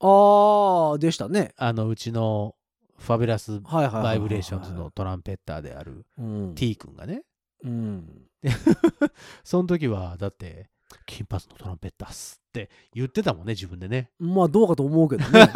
[0.00, 1.54] ああでしたね。
[1.56, 2.54] あの、うちの
[2.98, 6.54] ファビュラスバイブレーションズのトランペッターであるうん。
[6.54, 7.24] T 君がね、
[7.64, 8.28] うん。
[9.42, 10.68] その時は、だって、
[11.06, 14.10] 金髪のトランペッターっすって言ってたもんね、自分でね。
[14.18, 15.50] まあどうかと思うけどね。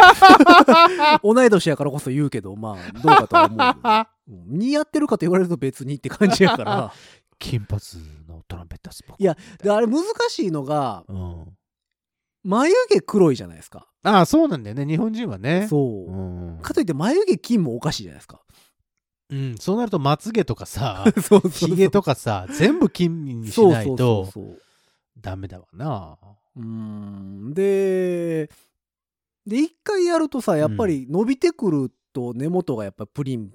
[1.22, 6.92] 同い年やからこそ言うけどまあどうかとは思う似合ってるかと言われると別にって感じやから。
[7.38, 7.80] 金髪
[8.28, 9.18] のトランペッターっす、僕。
[9.18, 11.56] いやであれ難しいのがうん。
[12.42, 13.86] 眉毛黒いじゃないですか。
[14.02, 15.66] ああ、そうなんだよね、日本人はね。
[15.68, 16.58] そう、うん。
[16.62, 18.40] かといって眉毛金もおかしいじゃないですか。
[19.30, 24.58] うん、そうなると、まつげとかさ、 そうそうひげとかさ、全部金にしそうそうないとそうそう
[25.20, 26.18] ダメだわな。
[26.56, 27.54] うーん。
[27.54, 28.46] で
[29.46, 33.50] で一回やるとさやっぱり伸びてくると根元がやっぱプリン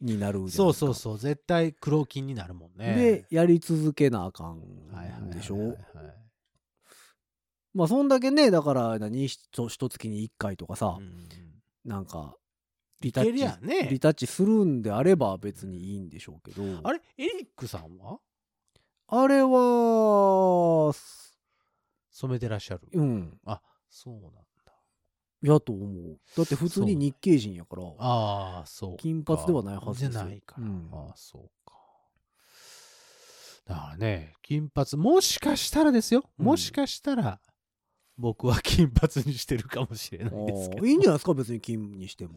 [0.00, 2.94] になるなそうそうそう、絶対黒金になるもんね。
[2.94, 5.76] でやり続けなあかんでしょ？
[7.72, 9.26] まあそんだけねだから何？
[9.26, 11.28] ひと一月に1回とかさ、うん
[11.84, 12.34] なんか
[13.00, 16.80] リタッチゃねリタッチするんであれば別にいいんでしょうけど。
[16.82, 17.00] あれ？
[17.16, 18.18] エリックさんは？
[19.08, 20.92] あれは
[22.10, 22.88] 染めてらっしゃる。
[22.92, 23.38] うん。
[23.44, 24.40] あ、そうなんだ。
[25.42, 26.18] やと思う。
[26.36, 27.82] だって普通に日系人やから。
[27.98, 28.96] ああ、そうか。
[28.98, 30.66] 金髪ではないはずですよじゃないから。
[30.66, 31.74] うんああ、そうか。
[33.66, 36.22] だからね、金髪、もしかしたらですよ。
[36.38, 37.40] うんもしかしたら、
[38.18, 40.86] 僕は金髪にしてるかもしれないですけど。
[40.86, 42.34] いいんじゃないですか別に金にしても。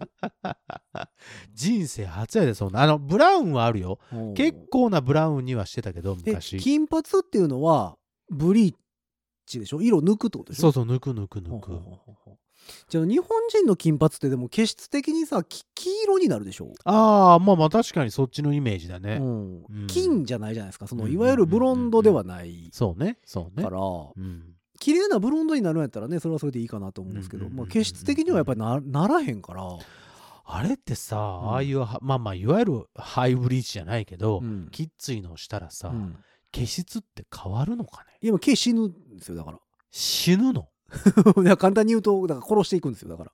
[1.54, 2.82] 人生初やで、そんな。
[2.84, 4.00] あの、ブラウンはあるよ。
[4.12, 6.58] うん結構なブラウンにはしてたけど、で昔。
[6.58, 7.98] 金髪っていうのは
[8.30, 8.76] ブリー
[9.46, 9.82] チでしょ？
[9.82, 10.62] 色抜くってことでしょ？
[10.64, 11.80] そうそう、抜く抜く抜く
[12.88, 19.16] じゃあ日本人の金髪ってでも気質的にさき黄色になるでしょ、ああ、まあまあ確かにそっちのイメージだね。
[19.16, 23.70] うんうん金じゃないじゃないですかそのうんいわゆるブロンドではないそうね、そうねか。
[23.72, 24.54] らうん。
[24.80, 29.64] 綺麗なブロンドになるんやったらねそれはそれでいいかなと思うんですけど、うんまあ、気質的にはやっぱりなならへんから、
[30.52, 31.20] あれってさ、ん。
[31.52, 34.70] ああいうは、まあまあ、いわゆるハイブリーチじゃないけど、うん。
[34.72, 36.18] きっついのをしたらさ、うん。
[36.52, 38.18] 毛質って変わるのかね？
[38.22, 39.60] いや毛死ぬんですよだから。
[39.92, 40.70] 死ぬの？
[41.44, 43.32] いや簡単に言うとだから殺していくんですよだから。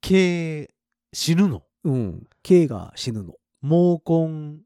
[0.00, 0.72] 毛、
[1.12, 1.64] 死ぬの？
[1.82, 2.28] うん。
[2.44, 3.34] 毛が死ぬの。
[3.62, 4.60] 毛根、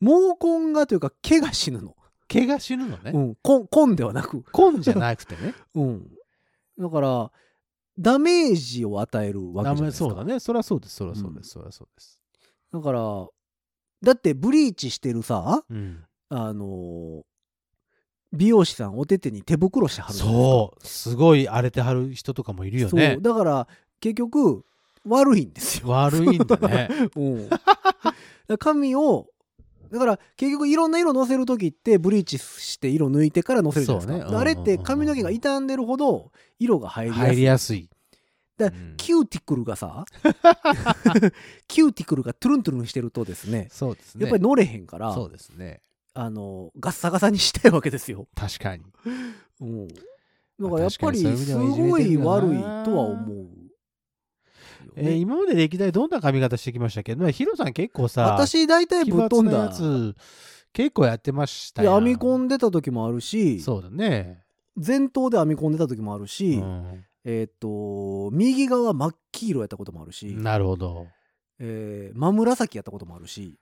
[0.00, 1.96] 毛根がというか毛が死ぬの、
[2.28, 3.12] 毛が死ぬのね。
[3.12, 5.54] うん、根根ではなく根じゃなくてね。
[5.74, 6.10] うん。
[6.78, 7.32] だから、
[7.98, 10.08] ダメージを与えるわけじゃないですか。
[10.10, 10.40] そうだね。
[10.40, 10.96] そりゃそうです。
[10.96, 11.50] そりゃそうです。
[11.50, 12.20] そりゃそうです。
[12.72, 13.28] だから、
[14.02, 16.04] だってブリーチしてるさ、うん。
[16.28, 17.22] あのー
[18.32, 20.86] 美容師さんお手手に手袋してはるそう。
[20.86, 23.22] すごい荒れてはる人とかもいるよねそう。。
[23.22, 23.68] だから、
[24.00, 24.64] 結局、
[25.06, 25.88] 悪いんですよ。
[25.88, 26.88] 悪いんだね。
[27.16, 27.48] うん。
[28.58, 29.28] 髪を、
[29.90, 34.38] だから結局いろんな色のせる時ってブリーチして色抜いてからのせるじゃないですか。
[34.38, 37.26] あれって髪の毛が傷んでるほど色が入りやすい。
[37.26, 37.90] 入りやすい。
[38.56, 40.06] だうんキューティクルがさ
[41.68, 44.22] キューティクルがトゥルントゥルンしてるとですねそうですね。
[44.22, 45.80] やっぱり乗れへんから、そうですね。
[46.14, 48.84] あのガッサガサにしたいわけですよ、確かに。
[49.60, 53.48] うん、だからやっぱりすごい悪いとは思う
[54.86, 57.14] よね、えー今まで歴代どんな髪型してきましたっけ？
[57.14, 60.14] ど、ヒロさん結構さ、私大体奇ぶっ飛んだやつ
[60.72, 61.90] 結構やってましたよ。
[61.90, 64.44] で編み込んでた時もあるしそうだね。
[64.76, 67.04] 前頭で編み込んでた時もあるし、うん。
[67.24, 71.06] えっ、と右側真っ黄色やったこともあるし、なるほど。
[71.58, 73.58] えー真紫やったこともあるし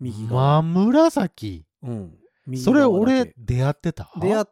[0.00, 1.64] 右側、真紫？
[1.82, 4.10] うん、右それ俺け出会ってた？
[4.20, 4.44] 出会っ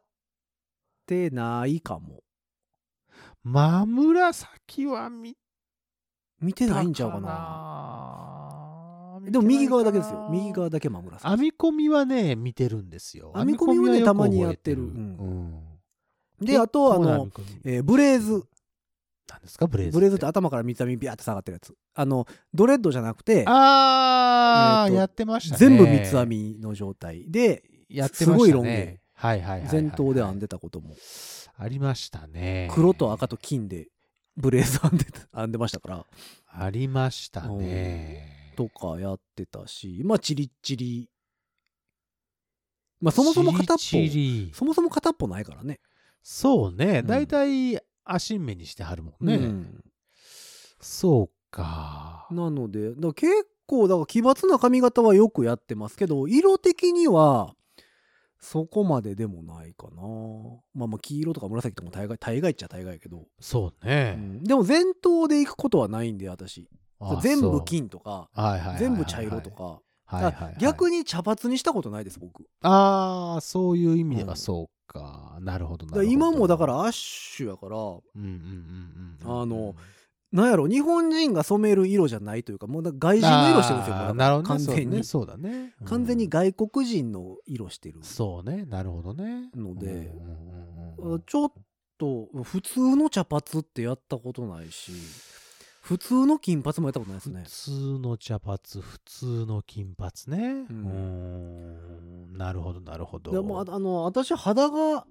[1.06, 2.22] てないかも。
[3.42, 5.35] 真紫は見
[6.42, 9.31] 見てたないんちゃうかな。
[9.31, 10.28] でも右側だけですよ。
[10.31, 13.33] 右側だけ真紫編み込みはね見てるんですよ。
[13.37, 14.83] 編み込みはねたまにやってる。
[14.83, 15.62] うん。
[16.40, 17.28] であとあの
[17.64, 18.42] えーブレーズ。
[19.31, 21.74] 何ですかブレーズブレーズって頭から三つ編みビャーって下がってるやつ。
[21.94, 25.59] あのドレッドじゃなくてあー、えーとやってましたね。
[25.59, 27.31] 全部三つ編みの状態。
[27.31, 28.38] でやってましたね。
[28.38, 29.00] すごいロン毛。
[29.14, 29.83] はいはいはいはいはい。
[29.83, 30.96] 前頭で編んでたことも。
[31.57, 32.68] ありましたね。
[32.72, 33.87] 黒と赤と金で
[34.37, 36.07] ブレーズ編んでた編んでましたから。
[36.49, 38.53] ありましたね。
[38.57, 41.11] とかやってたしまあチリッチリ。
[43.01, 43.83] まあそもそも片っぽ。
[44.55, 45.81] そもそも片っぽないからね。
[46.23, 47.01] そうね。
[47.01, 47.07] うん。
[47.07, 49.85] 大体足目にしてはるもんね、うん。
[50.81, 52.27] そうか。
[52.31, 53.33] なのでだ結
[53.66, 57.55] 構だから奇抜な髪型はよくやってますけど色的には
[58.42, 60.02] そこまででもないかな。
[60.74, 64.42] まあまあ黄色とか紫とかも大概大概っちゃ大概やけど、そうね、うん。
[64.42, 66.68] でも前頭で行くことはないんで私。
[66.98, 68.28] あ全部金とか
[68.78, 70.57] 全部茶色とか、はいはいはい。
[70.59, 72.44] 逆に茶髪にしたことないです僕。
[72.62, 76.12] ああそういう意味でうんはそうか、なるほどなるほど。
[76.12, 79.42] 今もだからアッシュやからうんうんうんうんうん。
[79.42, 79.76] あの
[80.33, 84.66] なんやろ日本人が染める色じゃないというかもうだから外人の色してるんですよもうなるほどね。
[84.66, 85.42] 完全に、そうだね。
[85.42, 85.75] そうだね。
[85.81, 85.87] うん。
[85.87, 87.99] 完全に外国人の色してる。
[88.03, 88.64] そうね。
[88.64, 89.51] なるほどね。
[89.55, 91.23] のでうんうんうんうん。
[91.23, 91.53] ちょっ
[91.99, 94.92] と普通の茶髪ってやったことないし
[95.83, 97.42] 普通の金髪もやったことないですね。
[97.45, 100.66] 普通の茶髪普通の金髪ね。
[100.71, 102.38] ううんん。
[102.38, 103.33] なるほどなるほど。
[103.33, 105.07] でもああの私肌が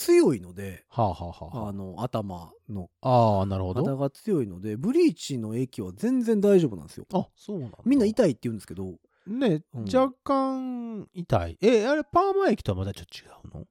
[0.00, 1.72] 強いのではあはあはあはあ。
[1.72, 2.88] の頭の。
[3.02, 3.84] あああなるほど。
[3.84, 7.06] 肌が強いのでブリーチの液は全然大丈夫なんですよ。
[7.12, 7.76] あそうなんだ。
[7.84, 8.94] みんな痛いって言うんですけど。
[9.26, 9.84] ね、うん。
[9.84, 11.58] 若干痛い。
[11.60, 13.66] えあれパーマ液とはまたちょっと違うの？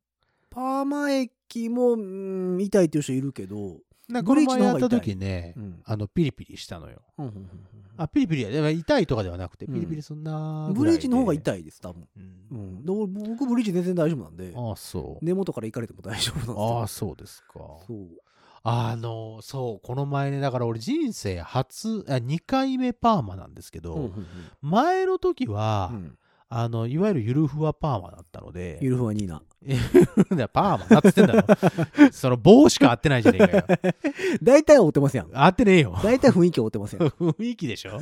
[0.52, 3.78] パーマ液も、うん痛いっていう人いるけど、
[4.10, 5.02] なんかこのブリーチ前やったの方が痛い。
[5.02, 5.82] 時ね、うん。
[5.86, 7.02] あのピリピリしたのよ。
[7.18, 7.50] うんうんうんうん。
[7.98, 8.50] あピリピリや。
[8.50, 9.74] でも痛いとかではなくてうん。
[9.76, 12.08] ピリピリすんなブリーチの方がい、痛いです多分、
[12.52, 12.84] うん。
[12.86, 14.52] うん、僕ブリーチ全然大丈夫なんで。
[14.56, 15.26] ああそう。
[15.26, 16.78] 根元から行かれても大丈夫なんですよ。
[16.80, 17.54] ああそうですか。
[17.88, 18.08] そう。
[18.64, 24.28] あのそうこの前ねだから俺人生初あ2回目パーマなんですけど、うんうん
[24.62, 26.18] 前の時は、うんうん。
[26.52, 29.44] あのいわゆるゆるふわパーマだったのでゆるふわニーナ
[30.54, 31.48] パーマだっつってんだろ。
[32.12, 33.66] その棒しか合ってないじゃねえかよ。
[34.42, 35.30] 大体合ってますやん。
[35.34, 35.98] 合ってねえよ。
[36.04, 37.08] 大体雰囲気合ってますやん。
[37.10, 38.00] 雰囲気でしょ？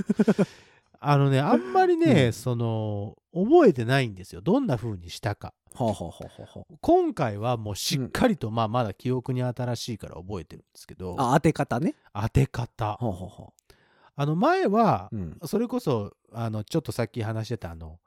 [0.99, 4.41] あのね、あんまりね、うんその、覚えてないんですよ。
[4.41, 5.53] どんな風にしたか。
[5.75, 6.13] はあ、はあは
[6.55, 11.93] あは今回はもうしっかりと、まあまだ記憶に新しいから覚えてるんですけど、あ、あ当て方ね。
[12.13, 12.85] 当て方。
[12.85, 13.73] はあ、はあはあ、
[14.15, 15.37] あの前は、うん。
[15.45, 17.99] それこそ、あの、ちょっとさっき話してたあの、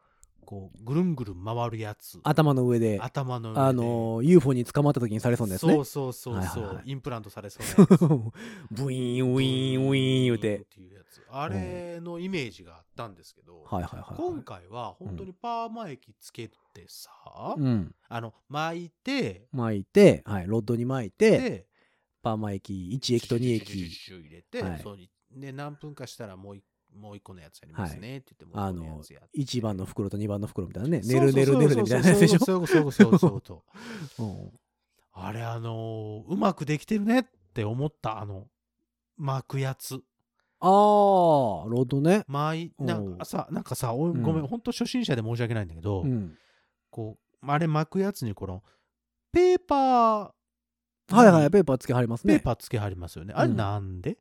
[0.50, 2.18] こう、ぐるんぐるん回るやつ。
[2.24, 3.60] 頭の上で、頭の上で。
[3.60, 5.74] あのー、UFO に捕まった時にされそうなやつね。
[5.74, 8.00] そうそうそうそう、はいはいはいインプラントされそうなやつ。
[8.74, 10.56] ブイーン、ウィーン、ウィーン言うて。
[10.56, 14.16] っていうやつあれのイメージがあったんですけど、はいはいはい。
[14.16, 17.10] 今回は本当にパーマ液つけてさ、
[17.56, 17.94] うん。
[18.08, 21.66] あの巻いて巻いて、はい、ロッドに巻いて、で
[22.22, 24.26] パーマ液、1液と2シュシュシュ液。
[24.26, 26.64] 入れて、はいそうにで何分かしたらもう一
[26.96, 31.02] もう一個のやつやりますねって言って、もうあののやつやって、1番の袋と2番の袋みたいなね。
[31.02, 32.38] そうねるねるねるねみたいなやつでしょ？
[32.40, 33.62] そうそうそうそうそう
[34.16, 34.58] そう
[35.12, 37.24] あれあのーうまくできてるねっ
[37.54, 38.46] て思ったあの
[39.16, 40.00] 巻くやつ
[40.60, 42.24] あー、ロッドね。
[42.28, 46.36] 巻いなんかさなんかさおうんごめん、本当初心者で申し訳ないんだけど、うん。
[46.90, 48.62] こうあれ巻くやつにこの
[49.32, 50.30] ペーパー
[51.12, 52.40] はいはい、ペーパーつけはりますペーね。
[52.40, 53.32] パーつけはりますよね。
[53.36, 54.16] あれうんなんで、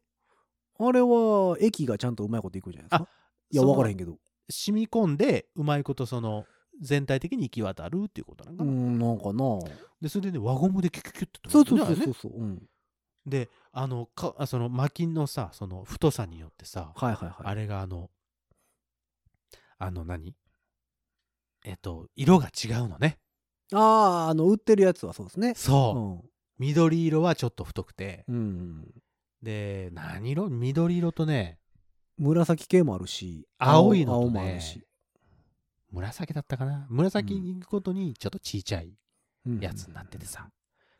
[0.79, 3.09] あれは、液がちゃんとうまいこといくんじゃないですか？
[3.51, 4.17] いや、そのわからへんけど。
[4.49, 6.45] 染み込んでうまいことその
[6.81, 8.71] 全体的に行き渡るっていうことなんかな？
[8.71, 9.59] うん、なんかな。
[10.01, 12.31] でそれでね輪ゴムでキュキュキュってそうそうそうそうそう。
[12.33, 12.63] うん。
[13.25, 17.35] であのかあその巻きのさその太さによってさ、はいはいはい。
[17.43, 18.09] あれがあの
[19.77, 20.33] あの何？
[21.65, 23.19] えっと色が違うのね。
[23.71, 25.53] ああ、あの、売ってるやつはそうですね。
[25.55, 28.87] そう、緑色はちょっと太くてうん。
[29.41, 29.45] うん。
[29.45, 30.49] で何色？
[30.49, 31.59] 緑色とね
[32.17, 34.83] 紫系もあるし、青いのと青ねもあるし。
[35.91, 36.85] 紫だったかな？
[36.89, 38.93] 紫に行くことにちょっとちいちゃい
[39.45, 39.59] うん。
[39.59, 40.49] やつになっててさ、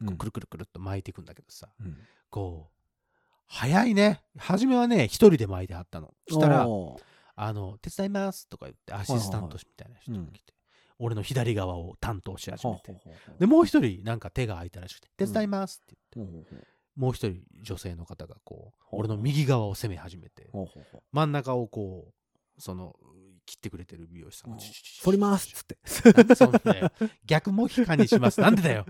[0.01, 0.07] うん。
[0.07, 1.97] こうくるくるくるっと巻いていくんだけどさうん。
[2.29, 2.73] こう
[3.47, 4.21] 早いね。
[4.37, 6.13] 初めはね一人で巻いてはったの。
[6.29, 6.67] したら
[7.41, 10.53] あの「手伝います」とか言ってアシスタントみたいな人が来て、
[10.99, 12.93] 俺の左側を担当し始めて、
[13.39, 16.55] でもう一人なんか手が空いたらしくて「手伝います」って言って、
[16.99, 20.49] もう一人女性の方がこう俺の右側を攻め始めて
[21.13, 22.93] 真ん中をこうその
[23.45, 25.77] 切ってくれてる美容師さんがうんチュチュチュチュ反りますっつって。
[27.25, 28.41] 逆も批判にします。
[28.41, 28.85] なんでだよ。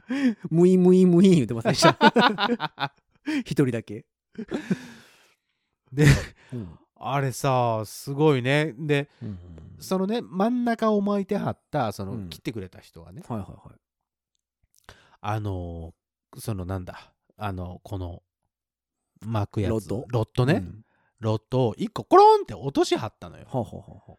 [0.49, 2.93] ムインムインムイン言ってませんでした。
[3.45, 4.07] 一人だけ。
[5.93, 6.07] で
[6.51, 6.79] うん。
[6.95, 8.73] あれさすごいね。
[8.75, 9.39] でうん
[9.77, 12.29] そのね真ん中を巻いてはったその、うん。
[12.29, 13.21] 切ってくれた人がね。
[13.29, 13.79] はいはいはい。
[15.21, 18.21] あのーそのなんだあのこの
[19.25, 19.71] 巻くやつ。
[19.71, 20.05] ロッド？
[20.09, 20.85] ロッドね、うん。
[21.19, 23.45] ロッドを1個コロンって落としはったのよ。
[23.45, 24.13] はあはあはあはあ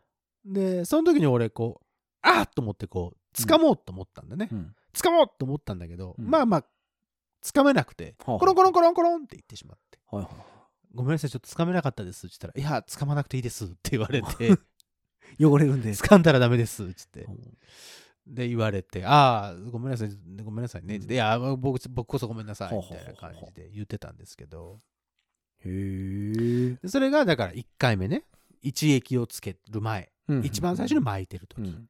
[0.45, 1.87] でその時に俺こう
[2.23, 4.75] あっと思ってこう掴もうと思ったんだね、うん。
[4.95, 6.27] 掴もうと思ったんだけど、うん。
[6.27, 6.65] まあまあ
[7.43, 9.99] 掴めなくて、はあコロンコロンコロンコロンって言ってしまって。
[10.11, 10.35] はいはい
[10.93, 12.37] ごめんなさいちょっと掴めなかったですって。
[12.41, 14.59] 言ったらいや掴まなくていいですって言われて。
[15.41, 15.91] 汚れるんで。
[15.95, 17.25] 掴んだらダメですって。
[17.25, 17.37] 言ってう。
[17.37, 17.59] ん
[18.27, 20.11] で言われて、ああ、ごめんなさい、
[20.43, 20.97] ごめんなさいね。
[20.97, 24.79] うんいや、僕僕こそごめんなさい、ほうほうみたいな感じで言ってたんですけど、
[25.65, 26.79] へえ。
[26.83, 28.25] でそれがだから1回目ね、
[28.63, 31.63] 一液をつける前、うん一番最初に巻いてる時。
[31.63, 31.89] うん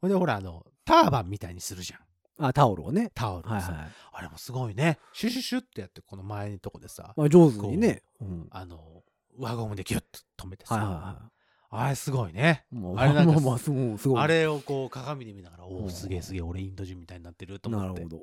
[0.00, 2.46] ほんで、ほら、あの、ターバンみたいにするじゃん。
[2.48, 3.12] あ、タオルをね。
[3.14, 3.74] タオルはいはい。
[4.14, 4.98] あれもすごいね。
[5.12, 8.02] シュシュシュってやって、この前のとこでさ、まあ上手にね。
[8.20, 9.04] うんあの、
[9.38, 10.04] 輪ゴムでギュッ
[10.36, 11.31] と止めてさ、はいはいは
[11.74, 12.64] あれすごいね。
[12.70, 12.76] い。
[12.76, 14.20] もうあれなんかまあまあすごい。
[14.20, 18.08] あれをこう鏡で見ながら、おお、うんすげえすげえ、俺インド人みたいになってると思ってなるほ。
[18.08, 18.22] ど。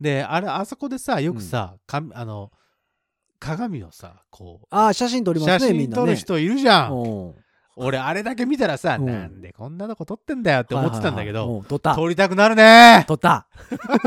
[0.00, 2.50] で、あれ、あそこでさ、よくさ、かあの、
[3.38, 6.00] 鏡をさ、こう、あ、写真撮りま写すね、みんなね。
[6.00, 6.92] 真撮る人いるじゃん。
[6.92, 7.34] うん
[7.76, 11.94] 俺、あれだけ見たらさ、うんなんでこんなとこ撮ってんだよって思ってたんだけど、撮った。
[11.94, 13.48] 撮りたくなるね撮った。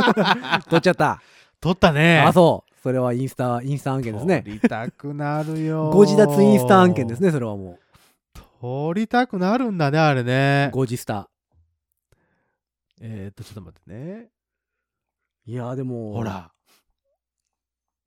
[0.70, 1.22] 撮っちゃった。
[1.60, 2.74] 撮ったねあ、そう。
[2.82, 4.52] それはインスタ、インスタ案件ですね撮。
[4.52, 5.89] りたくなるよ。
[5.89, 7.22] ご自立インスタ案件です。
[7.22, 7.78] ね、それはも
[8.60, 10.76] 撮りたくなるんだね、あれねう。。
[10.76, 11.30] ご自スタ。
[13.00, 14.30] えーっと、ちょっと待ってね。
[15.46, 16.13] いや、でも。
[16.13, 16.24] ほ。
[16.24, 16.52] ら。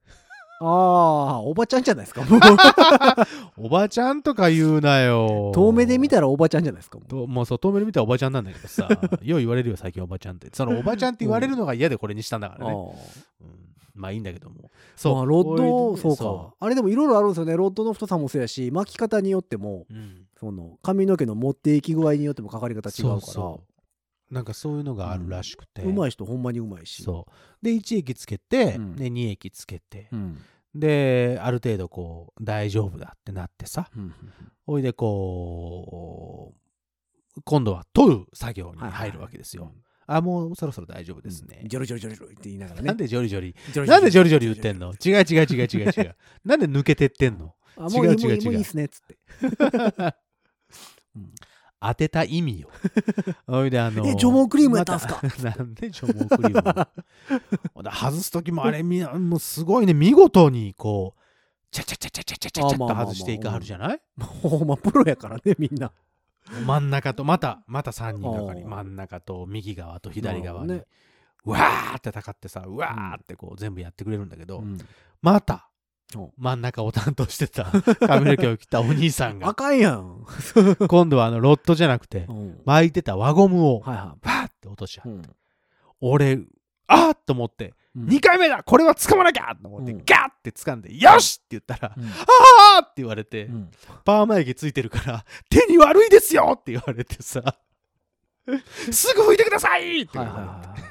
[0.61, 2.25] ああ、おばちゃんじゃないですか。
[2.25, 2.41] もう
[3.67, 5.53] おばちゃんとか言うなよ。
[5.55, 6.99] 遠目で見たらおばちゃんじゃないですか。
[6.99, 8.89] もうともうそう遠目で見たらおばちゃんなんだけどさ
[9.23, 14.57] よう言われるよ最近おばちゃんってそのおばちゃんって言われるのが嫌でこれにしたんだからね、あうんまあいいんだけども。
[14.67, 16.55] あそう、まあ、ロッド、そうか。
[16.59, 17.57] あれでもいろいろあるんですよね。
[17.57, 23.15] ロッドの太さもそうやし、巻き方によっても、うん、その髪の毛の持っていき具合によってもかかり方違うから。
[23.15, 23.63] そうそ
[24.31, 27.03] うなんかそういうのがあるらしくて、うまい人ほんまにうまいし。
[27.03, 27.65] そう。
[27.65, 28.97] で1液つけて、うん。
[28.97, 30.39] で2液つけて、うん。
[30.75, 33.91] である程度こう大丈夫だってなってさ。
[33.97, 34.15] うん。
[34.67, 36.55] ほいでこ
[37.37, 41.63] う今度は取る作業に入るわけですよ、はいはいあ、もうそろそろ大丈夫ですね。
[41.67, 42.87] ジョリジョリジョリジョリって言いながらね。
[42.89, 43.55] なんでジョリジョリ？
[43.87, 44.93] なんでジョリジョリ言ってんの？
[44.95, 46.17] 違う違う違う違う違う。
[46.45, 48.43] なんで抜けてってんの、違う違う違う。
[48.45, 49.17] もういいっすね、つって。
[51.83, 52.69] 当てた意味よ。
[53.49, 54.07] おいであの。
[54.07, 56.87] え、除毛クリームやったんすか、なんで除毛クリー
[57.75, 61.21] ム外す時もあれ、みもうすごいね、見事にこう、
[61.71, 64.01] ちゃちゃちゃちゃちゃちゃちゃっと外していかはるじゃない？
[64.43, 65.91] もう、まあ、プロやからね、みんな。
[66.67, 68.65] 真ん中とまたまた3人がかり。
[68.65, 70.87] 真ん中と右側と左側に、なる
[71.45, 74.79] うわーって戦ってさうわーってこう全部やってくれるんだけど、うん。
[75.23, 75.71] また
[76.15, 76.19] う。
[76.19, 77.65] ん真ん中を担当してた
[78.07, 80.25] 髪の毛を切ったお兄さんあがかんやん。
[80.89, 82.61] 今度はあのロットじゃなくてうん。
[82.65, 85.13] 巻いてた輪ゴムをバーって落としちゃうい。
[85.13, 85.23] うん。
[86.01, 86.41] 俺
[86.87, 88.07] あーっと思ってうん。
[88.07, 89.99] 2回目だこれは掴まなきゃと思ってうん。
[89.99, 92.05] ガーって掴んでよしって言ったらうん。
[92.05, 93.71] あーって言われてうん。
[94.05, 97.43] パーマ液ついてるから手に悪いですよって言われてさ
[98.91, 100.39] すぐ拭いてくださいって言われて。
[100.39, 100.90] はいはいはい。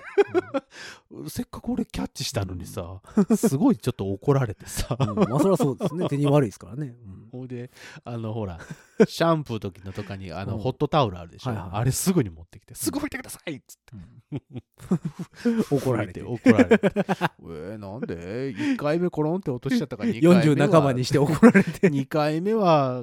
[1.27, 3.01] せっかく俺キャッチしたのにさ
[3.35, 4.95] すごいちょっと怒られてさ。
[4.99, 5.15] うん。
[5.15, 6.07] まあそりゃそうですね。
[6.09, 6.95] 手に悪いですからね。
[7.05, 7.39] うん。
[7.39, 7.71] ほいで
[8.03, 8.59] あのほら
[9.07, 10.59] シャンプー時のとかにあのうん。
[10.59, 13.55] ホットタオルあるでしょ、はいはいあれすぐに持ってきてすぐ拭いてください。
[13.55, 15.75] っつって。
[15.75, 16.21] 怒られて。
[16.21, 16.91] 怒られて。
[16.93, 21.89] えー、なんで？1回目コロンって落としちゃったから2回目40は半ばにして怒られて。
[21.89, 23.01] 2回目は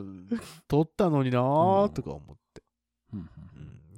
[0.68, 2.62] 取ったのになーとか思って、
[3.12, 3.30] うん。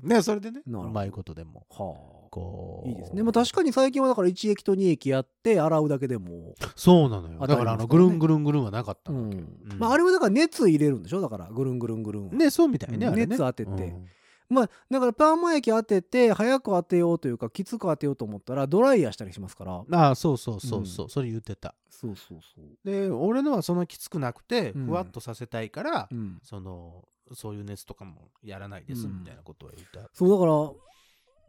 [0.02, 0.08] うん。
[0.08, 1.66] ねそれでねうまいことでも。
[1.70, 2.90] はこうあ。
[2.90, 3.22] いいですね。
[3.22, 6.54] まあ確かに最近はだから1液と2液やって洗うだけでも。
[6.76, 11.20] そうなのよねだからあのぐるんぐるんぐるんはなかったうんうんまああれはだから熱入れるんでしょ？
[11.20, 12.32] だからぐるんぐるんぐるんは。
[12.34, 14.06] ねそうみたいね、熱当ててうん
[14.50, 19.84] まあだからパーマ液当てて早く当てようというかきつく当てようと思ったらドライヤーしたりしますから。
[19.90, 22.64] ああそうそうそうそう、それ言ってたそうそうそう。
[22.82, 26.38] で俺のはそんなきつくなくてうんふわっとさせたいから、うん。
[26.42, 30.52] そのそういう熱とかもやらないですうんみたいなことを言った、そうだから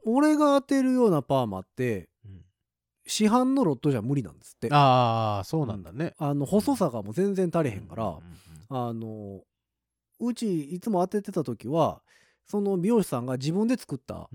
[0.06, 2.42] 俺が当てるようなパーマってうん。
[3.08, 4.70] 市販のロットじゃ無理なんですって。
[4.72, 8.30] ああそうなんだね、あの細さがもう全然足りへんから、うんうんうん
[8.72, 9.42] あの
[10.22, 12.02] うちいつも当ててた時は
[12.46, 14.30] その美容師さんが自分で作った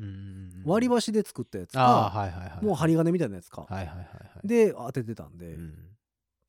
[0.64, 4.05] 割り箸で作ったやつか、はいはいはいもう針金みたいなやつか、はいはいはいは
[4.42, 4.48] い。
[4.48, 5.74] で当ててたんで、うん。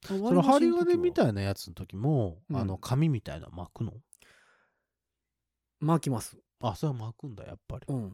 [0.05, 2.57] そその針金みたいいなやつの時も、うん。
[2.57, 3.91] あの紙みたいなの巻くの？
[5.81, 6.37] 巻きます。
[6.61, 7.95] あそれは巻くんだやっぱり、うん。
[7.97, 8.13] うん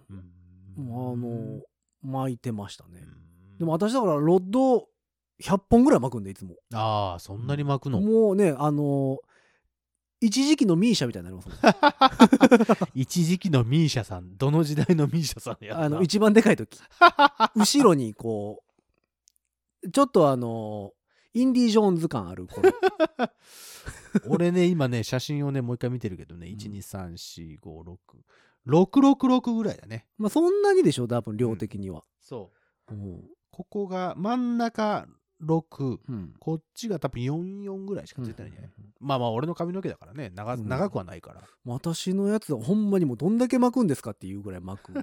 [0.78, 1.62] あの
[2.02, 3.06] 巻いてましたね、
[3.52, 3.58] うん。
[3.60, 4.88] でも私だからロッド
[5.42, 6.56] 100本ぐらい巻くんでいつも。
[6.74, 9.20] ああそんなに巻くの、もうねあの
[10.20, 14.38] 一時期のミーシャみたいになりますもん 一時期のミーシャさん。
[14.38, 15.86] どの時代のミーシャさんやった？
[15.86, 16.80] あの一番でかい時。
[17.56, 18.64] 後ろにこ
[19.84, 20.94] うちょっとあの
[21.34, 22.72] インディ・ジョーンズ感ある頃
[24.28, 26.48] 俺ね今ね写真をねもう一回見てるけどね。
[26.50, 26.58] ん
[28.68, 30.06] 1234566ぐらいだね。
[30.18, 32.52] まあそんなにでしょ多分量的には、そ
[32.90, 32.94] う。
[32.94, 33.24] うん。
[33.52, 35.08] ここが真ん中
[35.44, 36.34] 6うん。
[36.40, 40.68] こっちが多分44ぐらいしかついてないんじゃない、まあまあ俺の髪の毛だからね長うん。
[40.68, 45.02] 長くはないから、私のやつはほんまにもうどんだけ巻くんですかっていうぐらい巻く か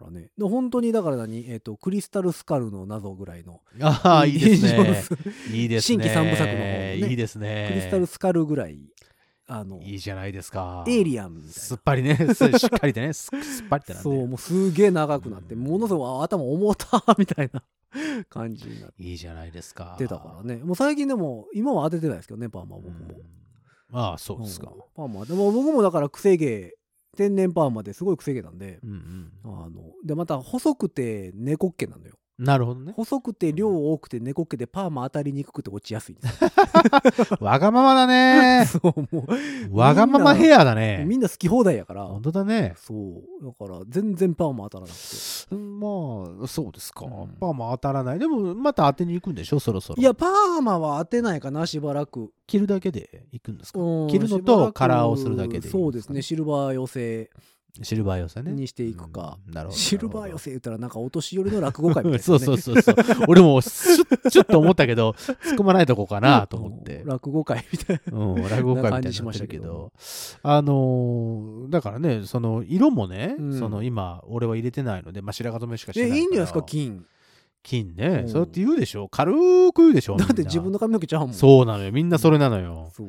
[0.00, 0.30] らね。
[0.38, 5.04] で本当にだから何、えっとクリスタルスカルの謎ぐらいのああいいですね。
[5.52, 5.96] いいですね。
[5.96, 6.96] 新規三部作の方のね。
[6.98, 7.66] いいですね。
[7.68, 8.78] クリスタルスカルぐらい
[9.52, 10.84] あのいいじゃないですか。
[10.86, 12.14] エイリアンみたいすっぱりね。
[12.34, 13.12] すしっかりでね。
[13.12, 14.16] すすっぱりってななんで。
[14.18, 15.64] そうもうすげえ長くなってうん。
[15.64, 17.64] ものすごい頭重たみたいな
[18.28, 19.96] 感じになっいいじゃないですか。
[19.98, 20.62] てたからね。
[20.62, 23.08] もう最近でも今は当ててないですけどねパーマは僕も、
[23.92, 23.98] うん。
[23.98, 24.70] ああそうですか。
[24.72, 24.80] うん。
[24.94, 26.72] パーマでも僕もだから癖毛
[27.16, 28.78] 天然パーマですごい癖毛なんで。
[28.84, 29.32] うんうん。
[29.44, 32.92] あのでまた細くて猫っ毛なのよなるほどね。
[32.96, 36.50] 細くて量多くて猫っ毛でパーマ当たりにくくて落ちやすいんですよ。
[37.40, 38.64] わがままだね。
[38.70, 39.26] そうも
[39.70, 41.04] わがままヘアだうね。
[41.06, 42.06] みんな好き放題やから。
[42.06, 42.74] 本当だね。
[42.76, 43.44] そう。
[43.44, 45.54] だから全然パーマ当たらなくて。
[45.54, 45.86] うんま
[46.44, 47.36] あそうですか、うん。
[47.38, 48.18] パーマ当たらない。
[48.18, 49.60] でもまた当てに行くんでしょ？
[49.60, 50.00] そろそろ。
[50.00, 52.32] いやパーマは当てないかなしばらく。
[52.46, 53.80] 切るだけで行くんですか？
[53.80, 56.22] うん切るのとカラーをするだけでそうですね。
[56.22, 57.30] シルバー寄せ
[57.82, 58.52] シルバー寄せね。
[58.52, 59.38] にしていくか。
[59.46, 59.54] うん。
[59.54, 62.96] なるほどシルバー寄せ言ったらなんかお年寄りの落語会みたいな、ね、 そうそうそうそう。
[63.28, 67.02] 俺もちょちょっと思ったけど突っ込まないとこかなと思って。
[67.02, 68.18] うん落語会みたいな。
[68.18, 69.92] うん、落語会みたいになってるけど、
[70.42, 73.58] あのーだからね、その色もね、うん。
[73.58, 77.04] その今、俺は入れてないので、まあ、白髪染めしかしてないいいんじゃないですか金。
[77.62, 78.22] 金ね。
[78.22, 78.24] う。
[78.24, 78.28] ん。
[78.28, 79.08] そうやって言うでしょ。
[79.08, 79.32] 軽
[79.72, 80.16] く言うでしょ。
[80.16, 81.34] だって自分の髪の毛ちゃうもん。
[81.34, 81.92] そうなのよ。
[81.92, 82.90] みんなそれなのよ。
[82.94, 83.08] そう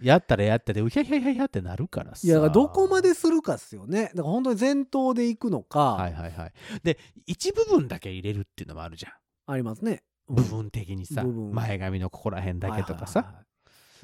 [0.00, 2.26] やったらやったで、うひゃひゃひゃひゃってなるからさ。
[2.26, 4.04] いやどこまでするかっすよね。
[4.04, 6.52] だから本当に前頭で行くのか、はいはいはい。
[6.82, 9.12] で、一部分だけ入れるっていうのもあるじゃん。
[9.46, 10.02] ありますね。
[10.28, 13.20] 部分的にさ、前髪のここら辺だけとかさ。
[13.20, 13.40] はいは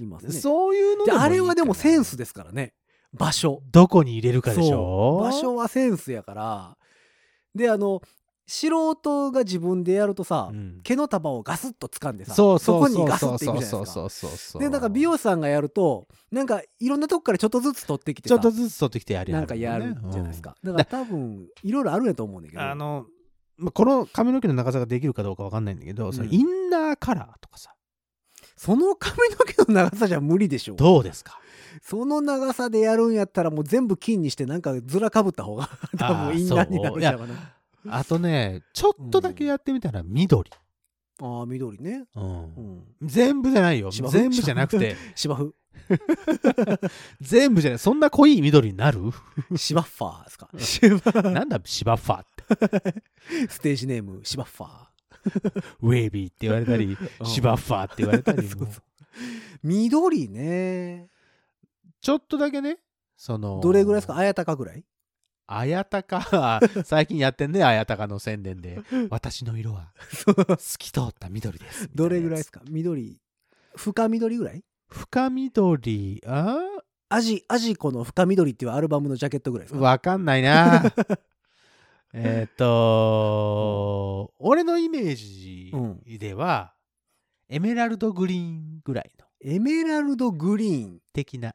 [0.01, 0.33] いますね。
[0.33, 2.75] そういうのであれはでもセンスですからね。
[3.13, 3.63] 場所。
[3.71, 5.23] どこに入れるかでしそょう。
[5.23, 6.77] 場所はセンスやから。
[7.55, 8.03] であの
[8.47, 10.81] 素人が自分でやるとさ、うん。
[10.83, 13.93] 毛の束をガスッと掴んでさそうそうこそうにガスッていそうくじゃないですか。
[13.93, 22.63] そうそうそうそうでなんか美容師さんがやるとなんかいろんなとこからちょっとずつ取ってきてさちょっとずつ取ってきてやるなんかやるじゃないですか、だから多分いろいろあるんやと思うんだけど。
[22.63, 23.07] あの
[23.57, 26.35] まあこの髪の毛の長さができるかどうかわかんないんだけど、そのうん。
[26.35, 27.71] インナーカラーとかさ。
[28.57, 30.75] その髪の毛の長さじゃ無理でしょ。
[30.75, 31.39] どうですか？
[31.83, 35.69] その長さでやるんやったらもう全部金にしてなんかずらかぶった方が
[35.99, 37.54] 多分インナーになるんちゃうかな
[37.89, 40.51] あとねちょっとだけやってみたら緑、
[41.21, 42.45] ああ緑ね、うん。
[42.45, 43.91] うん、全部じゃないよ。
[43.93, 44.19] 芝生？
[44.19, 44.97] 全部じゃなくて。
[45.15, 45.53] 芝生？
[47.21, 47.79] 全部じゃない。
[47.79, 49.01] そんな濃い緑になる？
[49.57, 51.23] シバッファーですか？
[51.31, 53.03] なんだ芝ファって。
[53.49, 54.87] ステージネームシバッファ
[55.81, 57.27] ウェービーって言われたりうん。
[57.27, 58.49] 芝ファーって言われたりも。
[58.51, 58.83] そうそう。
[59.63, 61.09] 緑ね。
[62.01, 62.79] ちょっとだけね
[63.17, 64.17] そのどれぐらいですか？
[64.17, 64.85] あやたかぐらい？
[65.47, 66.61] あやたか。
[66.85, 68.81] 最近やってんねあやたかの宣伝で。
[69.11, 69.93] 私の色は。
[70.59, 71.89] 透き通った緑です。
[71.95, 73.21] どれぐらいでみすか緑。
[73.77, 74.65] 深緑ぐらい？
[74.89, 76.23] 深緑？
[76.27, 76.57] あ？
[77.11, 79.81] アジアジコの深緑っていうアルバムのジャケットぐらいですか？
[79.85, 80.83] わかんないな。
[82.17, 85.73] えっと俺のイメージ
[86.19, 86.75] では、
[87.49, 89.27] エメラルドグリーンぐらいの。
[89.41, 91.01] エメラルドグリーン。
[91.13, 91.55] 的な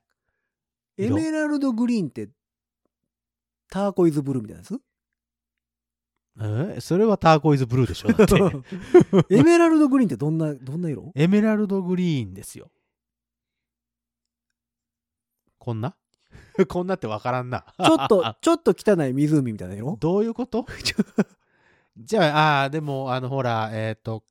[0.97, 2.29] エ色メラルドグリーンって
[3.69, 4.79] ターコイズブルーみたいなやつ？
[6.77, 6.81] え？
[6.81, 8.09] それはターコイズブルーでしょ？
[8.13, 8.35] だって。
[9.35, 11.11] エメラルドグリーンってどんなどんな色？
[11.15, 12.71] エメラルドグリーンですよ。
[15.57, 15.95] こんな？
[16.67, 17.65] こんなってわからんな。
[17.77, 19.97] ちょっと ちょっと汚い湖みたいな色？
[19.99, 20.65] どういうこと？
[21.97, 24.23] じゃああーでもあのほらえっ、と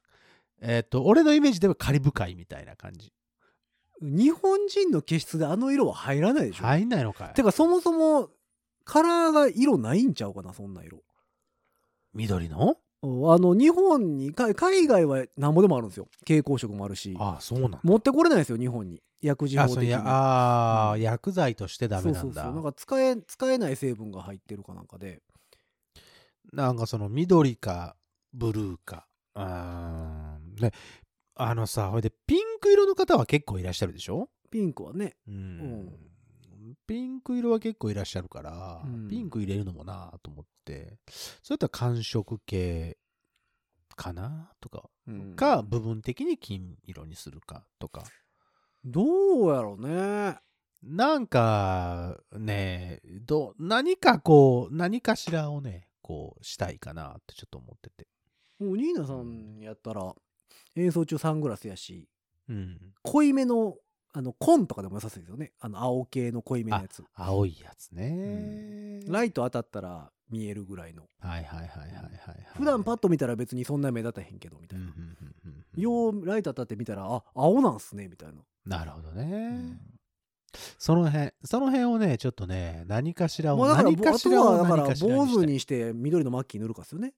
[0.61, 3.13] えっ、と俺のイメージではカリブ海みたいな感じ。
[4.01, 7.35] 日本人の気質であの色は入らないでしょ、入んないのかい。
[7.35, 8.31] てかそもそも
[8.89, 11.03] カラーが色ないんちゃうかなそんな色。
[12.15, 12.79] 緑の？
[13.03, 16.09] うんあの日本にか海外はなんぼでもあるんですよ。
[16.21, 17.15] 蛍光色もあるし。
[17.21, 17.81] ああそうなんだ。
[17.83, 19.03] 持ってこれないですよ日本に。
[19.21, 19.95] 薬事法的に。
[19.95, 21.03] ああー、うん。
[21.03, 22.21] 薬剤としてダメなんだ。
[22.23, 22.55] そうそうそう。
[22.55, 25.21] なんか使え使えない成分が入ってるかなんかで。
[26.53, 27.95] なんかその緑か
[28.33, 29.07] ブルーか。
[29.37, 30.39] うー。
[30.39, 30.73] んで
[31.35, 34.31] あのさほいでピンク色の方は結構いらっしゃるでしょ？
[34.51, 35.15] ピンクはね。
[35.29, 35.93] うん
[36.87, 39.09] ピンク色は結構いらっしゃるから、うん。
[39.09, 40.99] ピンク入れるのもなと思って
[41.43, 42.99] そういったら寒色系
[43.97, 44.53] かな？
[44.61, 45.35] とか、うん。
[45.35, 48.05] か部分的に金色にするかとか。
[48.85, 50.39] どうやろうね。
[50.83, 58.07] なんかねど何かこう何かしらをねこうしたいかなってちょっと思ってて。
[58.61, 60.15] もうニーナさんやったら
[60.77, 62.09] 演奏中サングラスやし
[62.49, 62.79] うん。
[63.03, 63.75] 濃いめの
[64.19, 65.53] あの紺とかでも良さそうですよね。
[65.61, 67.05] あの青系の濃いめのやつ。
[67.15, 71.05] 青いやつね、ライト当たったら見えるぐらいの。
[71.21, 75.81] はいはいはいはいはいはい普段パッと見たら別にそんな目立たへんけどみたいな、うんうんうんうんうん。
[75.81, 79.79] ようライト当たって見たらあ青なんすねみたいな、なるほどね、
[80.79, 87.15] その辺その辺をねちょっとね何かしらを、まあ何かあしらだから坊主にして緑のマッキー塗るかっすよね。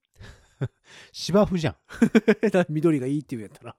[1.13, 1.77] 芝生じゃん。
[2.69, 3.77] 緑がいいって言うんやったら。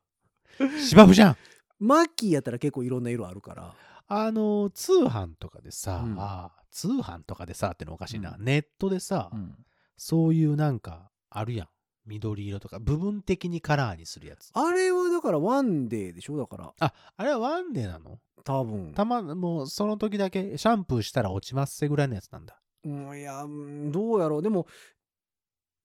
[0.82, 1.38] 芝生じゃん
[1.82, 3.74] マッキーやったら結構いろんな色あるから。
[4.08, 6.16] あの通販とかでさ、うん。
[6.18, 9.56] あ通販とかでさってのおかしいな、ネットでさ、ん。
[9.98, 11.68] そういうなんかあるやん。
[12.06, 14.50] 緑色とか部分的にカラーにするやつ。
[14.54, 16.38] あれはだからワンデーでしょ？
[16.38, 16.74] だから。
[16.80, 18.20] ああれはワンデーなの？
[18.44, 18.94] 多分。
[18.94, 22.60] たまもうその時だけシャンプーしたら落ちますせぐらいのやつなんだ。
[22.84, 24.42] うんいやうんどうやろう。
[24.42, 24.66] でも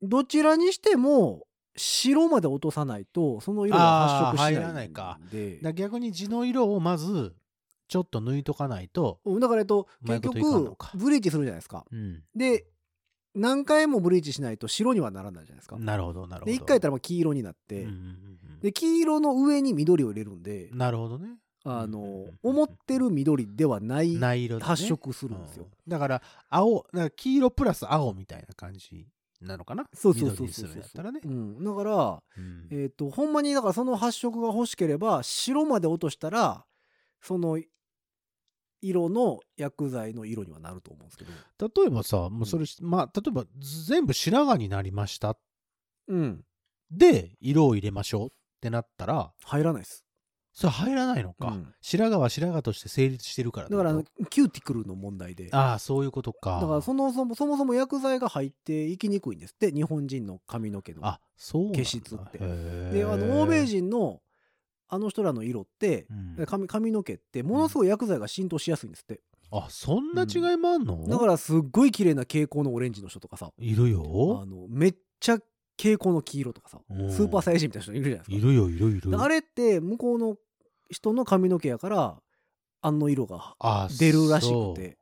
[0.02, 1.46] どちらにしても
[1.76, 5.18] 白まで落とさないとその色が発色しない入らないか。
[5.30, 7.34] で逆に地の色をまず
[7.88, 10.90] ちょっと抜いとかないと、うんだからえっと結局か。
[10.94, 11.84] ブリーチするじゃないですか。
[11.90, 12.66] うん、で
[13.34, 15.78] 何回もブリーチしないと白にはならないじゃないですか。
[15.78, 16.52] なるほどなるほど。
[16.52, 21.36] で1回やったらまあ黄色になって、うんうんうんで黄色の上に緑を入れるんでうんなるほどね。
[21.64, 24.16] あの、うんうんうん思ってる緑ではない
[24.60, 25.70] 発色するんですよ、うん。
[25.86, 29.06] だから青だから黄色プラス青みたいな感じ
[29.40, 29.84] なのかな？
[29.94, 30.68] そうそうそうそう。
[30.68, 31.20] るんやったらね。
[31.24, 32.68] う、ん、だからうん。
[32.70, 36.64] えっ、とほんまにだからその発色が欲しければ白まで落としたら
[37.20, 37.60] その
[38.82, 41.32] 色の薬剤の色にはなると思うんですけど。
[41.82, 43.44] 例えばさもうそれ、まあ例えば
[43.86, 45.36] 全部白髪になりました。
[46.08, 46.44] うん。
[46.90, 48.28] で色を入れましょうっ
[48.60, 50.05] てなったら入らないです
[50.56, 51.68] それ入らないのか、うん。
[51.82, 55.50] 白髪は白髪として成立してるからだからあのキューティクルの問題で。
[55.50, 56.60] とああそういうことか。
[56.62, 64.22] だからそのそもそもそも薬剤が入っていきにくいんですって日本人の髪の毛のあそうなんだ毛質ってへーであの欧米人の
[64.88, 66.06] あの人らの色って、
[66.38, 75.38] うん髪髪の毛ってものすごい薬剤が浸透しやすいんですって、あそんな違いもあんの、だからすっごい綺麗な蛍光のオレンジの人とかさいるあよのめっちゃ
[75.76, 80.36] 蛍光の黄色とかさうんスーパーサイヤ人みたいな人いるじゃないですかいるよいるいるであれって向こうの
[80.90, 82.16] 人の髪の毛やから
[82.82, 84.98] あの色があ出るらしくて。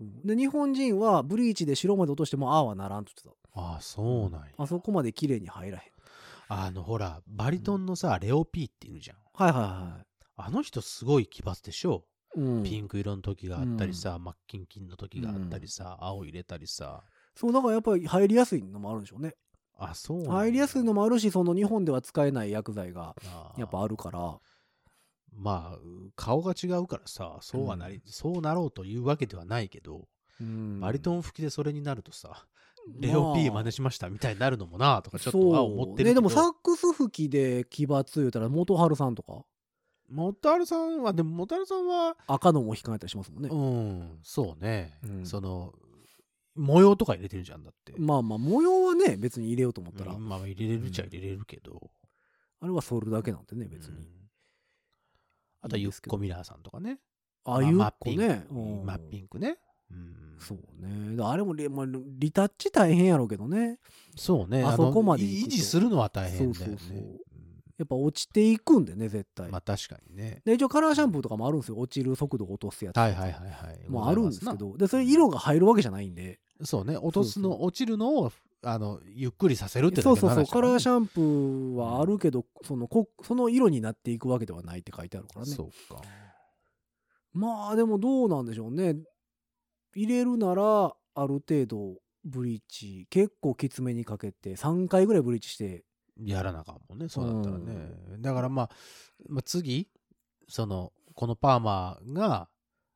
[0.00, 0.04] う。
[0.04, 0.26] ん。
[0.26, 4.46] で日本人はブリーチで白まで落としてもああはならんって言ってあそうなんや。
[4.56, 5.82] たあそこまで綺麗に入らへん。
[6.48, 9.16] あのほらバリトンのさ、レオピーっているじゃん。
[9.34, 9.98] はいはいは
[10.36, 12.04] あの人すごい奇抜でしょ、
[12.36, 17.02] い、うん、ピンク色の時があったりさ、真っキンキンの時があったりさ、青入れたりさ。
[17.34, 19.34] そうだからやっぱり入りやすいのもあるんでしょうね。
[19.78, 23.14] あそう入りやすいのもあるしその日本では使えない薬剤が
[23.56, 24.38] やっぱあるから
[25.38, 25.78] まあ
[26.16, 28.00] 顔が違うからさそうはなり、うん。
[28.06, 30.08] そうなろうというわけではないけど、
[30.40, 30.80] うん。
[30.80, 32.46] バリトン吹きでそれになるとさ、まあ。
[33.00, 36.08] レオピー真似しましたみたいになるのもなとかちょっとは思ってるけど。
[36.10, 39.44] ねでもサックス吹きで奇抜言うたら元春さんとか。
[40.10, 45.26] モタルさんはでもモタルさんは赤のも引かれたりしますもんね、うんそうね、うん。
[45.26, 45.74] その
[46.54, 51.90] 模様とか入れてるじゃんだって、まあまあ模様はね別に入れようと思ったら、まあ入れれるっちゃ入れれるけど、
[52.60, 54.04] あれはソルだけなんでね別に、うん
[55.60, 56.98] あとはユッコミラーさんとかね。
[57.44, 57.72] ああいうね。
[57.72, 58.86] マッピンクうん。
[58.86, 59.58] マッピンクね、
[59.90, 61.22] うん、そうね。
[61.22, 63.78] あれもリ,、まあ、リタッチ大変やろうけどね。
[64.16, 64.62] そうね。
[64.62, 66.54] のあそこまで維持するのは大変だよね。
[66.58, 67.20] そうそうそう。
[67.78, 70.42] やっぱ落ちていくんでね絶対、うんまあ確かにね。
[70.44, 71.78] で一応カラーシャンプーとかもあるんですよ。
[71.78, 73.88] 落ちる速度を落とすやつはいはいはいはい。
[73.88, 74.76] もうあるんですけど。
[74.76, 76.40] でそれ色が入るわけじゃないんで。
[76.64, 76.96] そうね。
[76.96, 78.32] 落とすの落ちるのを
[78.62, 80.46] あのゆっくりさせるってそうそうそう。
[80.46, 85.52] カラーシャャンプーはあるけどそのこその色になっていくわけではないって書いてあるからね。
[85.52, 86.02] そうか。
[87.32, 88.96] まあでもどうなんでしょうね。
[89.94, 95.84] 入れるならある程度ブリーチ結構きつめにかけて3回ぐらいブリーチして。
[96.20, 98.70] やらなあかんもんねそうだったらね、だからまあ、
[99.28, 99.88] まあ、次
[100.48, 102.48] そのこのパーマが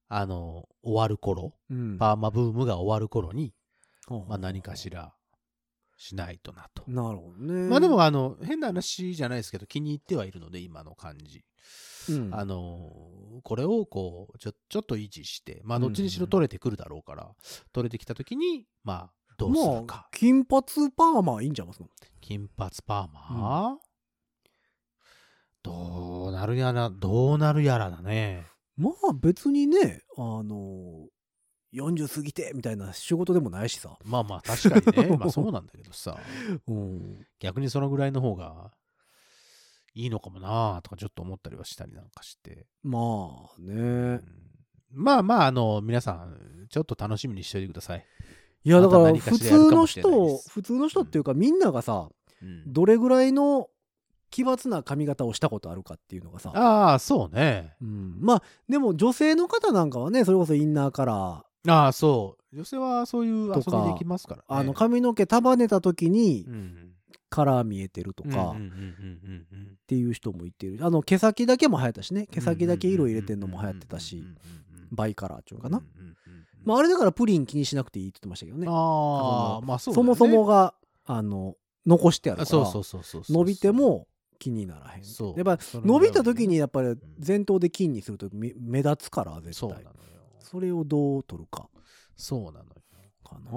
[0.08, 1.98] あの終わる頃うん。
[1.98, 3.54] パーマブームが終わる頃に、
[4.08, 4.28] ほうほう。
[4.28, 5.14] まあ、何かしら
[6.02, 7.68] しないとなと、なるほどね。
[7.68, 11.44] まあでもあの変な話じゃないですけど気に入ってはいるので今の感じ、
[12.10, 12.34] うん。
[12.34, 12.90] あの
[13.44, 17.30] これをこうちょちょっと維持してまあどっちにしろうん取れてくるだろうから、
[17.72, 20.64] 取れてきた時にまあどうするまかあ、金髪
[20.96, 21.88] パーマいいんちゃいますの
[22.20, 23.78] 金髪パーマ、
[25.62, 28.44] どうなるやらどうなるやらだね。
[28.76, 31.06] まあ別にねあの
[31.72, 35.16] 40過ぎてみたいな仕事でもないしさ、まあまあ確かにね。
[35.18, 36.18] まあそうなんだけどさ。
[36.66, 38.72] うん、逆にそのぐらいの方が
[39.94, 42.98] いいのかもなとかちょっと思ったりはしたりなんかして、ま
[43.58, 43.74] あね。
[43.74, 44.22] うん。
[44.90, 48.04] まあまああの皆さんちょっと楽しみにしておいてください、
[48.64, 52.10] いやだから普通の人普通の人っていうかみんながさ
[52.42, 52.72] うん。
[52.72, 53.68] どれぐらいの
[54.30, 57.74] 奇抜な髪型をしたことあるかっていうのがさ、ああそうね。
[57.80, 62.56] うん、まあでも女性の方なんかはねそれこそインナーカラーああそう。
[62.56, 64.44] 女性はそういう遊びできますからね。
[64.48, 66.88] あの髪の毛束ねた時にうん
[67.30, 68.56] カラー見えてるとかっ
[69.86, 70.78] ていう人もいてる。
[70.82, 72.26] あの毛先だけも流行ったしね。
[72.30, 74.22] 毛先だけ色入れてんのも流行ってたし。
[74.94, 75.82] バイカラーっていうのかな、
[76.64, 78.66] まあ、あれだからプリン気にしなくていいって言ってましたけどね。
[78.68, 79.96] ああまあそうね。
[79.96, 80.74] そもそもが
[81.06, 81.56] あの
[81.86, 84.06] 残してあるからそうそうそうそうそう伸びても
[84.38, 85.04] 気にならへん。
[85.04, 85.34] そう。
[85.38, 86.94] やっぱ伸びた時にやっぱり
[87.26, 89.54] 前頭で金にすると目目立つから絶対。
[89.54, 89.90] そうなのよ
[90.52, 91.68] それをどう取るか。
[92.14, 92.82] そうなのよ。
[93.24, 93.50] かな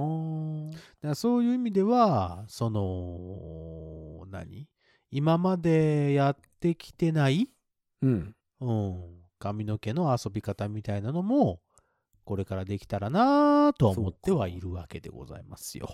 [0.71, 4.67] だからそういう意味ではその何？
[5.11, 7.49] 今までやってきてない、
[8.01, 8.35] うん。
[8.61, 9.03] うん、
[9.39, 11.59] 髪の毛の遊び方みたいなのも
[12.23, 15.89] これからできたらなとは思ってはいるわけでございますよ。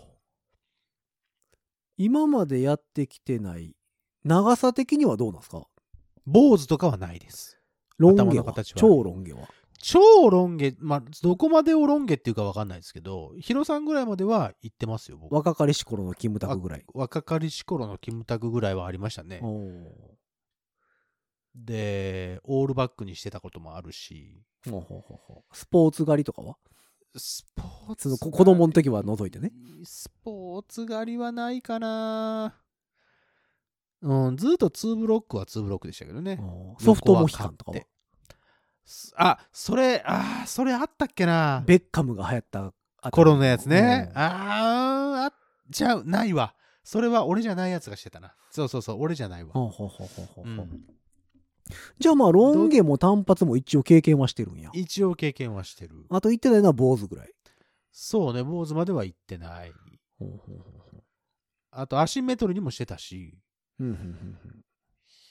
[1.97, 3.75] 今までやってきてない
[4.23, 5.65] 長さ的にはどうなんですか？
[6.25, 7.57] 坊主とかはないです。
[7.97, 8.27] ロン毛は？
[8.27, 8.79] 頭の形は。
[8.79, 9.47] 超ロン毛は？
[9.81, 15.33] 超ロン毛、まあ、どこまでをロン毛っていうかわかんないですけど、ヒロさんぐらいまでは行ってますよ、僕。
[15.33, 19.41] 若かりし頃のキムタクぐらい若かりし頃のキムタクぐらいはありましたね。
[21.55, 26.57] で、オールバックにしてたこともあるし、ほうほうほうほうスポーツ狩りとかは？
[27.17, 29.51] スポーツこ子供の時は除いてね。
[29.83, 32.55] スポーツ狩りはないかな。
[34.03, 36.39] うん、ずっと2ブロックは2ブロックでしたけどね。
[36.79, 37.81] ソフトモヒカンとかは？
[39.15, 41.63] あ、それ、あーそれあったっけな。
[41.65, 42.73] ベッカムが流行った
[43.11, 44.09] 頃のやつね。
[44.11, 45.33] うんあーあ、
[45.71, 46.53] ちゃう、ないわ。
[46.83, 48.33] それは俺じゃないやつがしてたな。
[48.51, 49.53] そうそうそう、俺じゃないわ。
[51.99, 56.05] じゃあまあロン毛も単発も一応経験はしてるんや一応経験はしてる。
[56.09, 57.33] あと言ってないのは坊主ぐらい
[57.91, 59.71] そうね、坊主までは行ってない。
[60.19, 60.57] ほうほうほう
[60.91, 61.03] ほ
[61.71, 63.37] あと、アシンメトリーにもしてたし、
[63.79, 64.03] ううんうんうん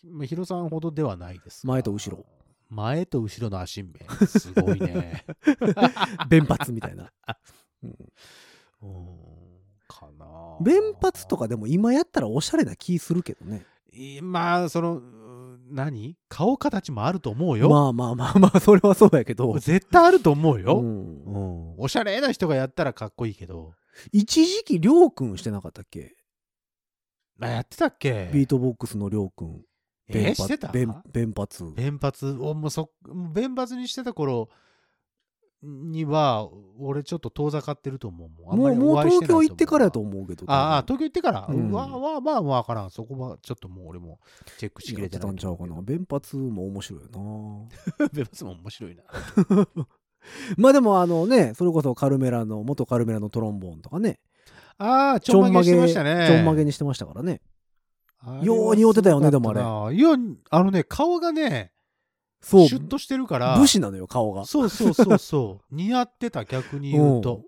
[0.04, 1.74] うんまあヒロさんほどではないですが。
[1.74, 2.24] 前と後ろ。
[2.70, 3.94] 前と後ろの足面。
[4.26, 5.24] すごいね。
[6.30, 7.12] 弁髪みたいな。
[7.82, 7.90] うん
[8.82, 9.06] うん。
[9.88, 10.26] かな
[10.62, 13.66] 弁髪とかでも今やったらおしゃれな気するけどね。
[13.92, 16.16] いまあ、その、うん何？
[16.28, 17.68] 顔形もあると思うよ。
[17.68, 19.58] まあまあまあまあ、それはそうやけど。
[19.58, 20.80] 絶対あると思ううよ。
[20.80, 21.74] んうん。
[21.78, 23.74] おしゃれな人がやったらかっこいいけど。
[24.12, 26.14] 一時期、りょうくんしてなかったっけ？
[27.40, 28.30] あ、やってたっけ？
[28.32, 29.64] ビートボックスのりょうくん。
[30.12, 30.68] えーしてた？
[30.68, 31.48] 弁弁髪。
[31.74, 32.90] 弁髪をもうそ
[33.32, 34.48] 弁髪にしてた頃
[35.62, 36.48] には
[36.78, 40.44] 俺ちょっと遠ざかってると思うもうもう東京行ってからやとう思うけど。
[40.50, 41.70] ああ東京行ってから、うん。
[41.70, 42.90] わわまあわからん。
[42.90, 44.20] そこはちょっともう俺も
[44.58, 45.80] チェックしきれてたんちゃうかな。
[45.82, 47.08] 弁髪も面白いよ
[47.98, 48.08] な。
[48.12, 49.02] 弁髪も面白いな。
[50.56, 54.18] まあでもあのね、それこそカルメラの、元カルメラのトロンボーンとかね、
[54.78, 56.26] ああちょんまげしてましたね。
[56.26, 57.42] ちょんまげにしてましたからね。
[58.42, 60.10] よう似合ってたよねすごかったないや
[60.50, 61.72] あのね顔がね
[62.42, 63.58] そう、シュッとしてるから。
[63.58, 64.46] 武士なのよ、顔が。
[64.46, 65.64] そうそうそうそう。
[65.74, 67.44] 似合ってた逆に言うと。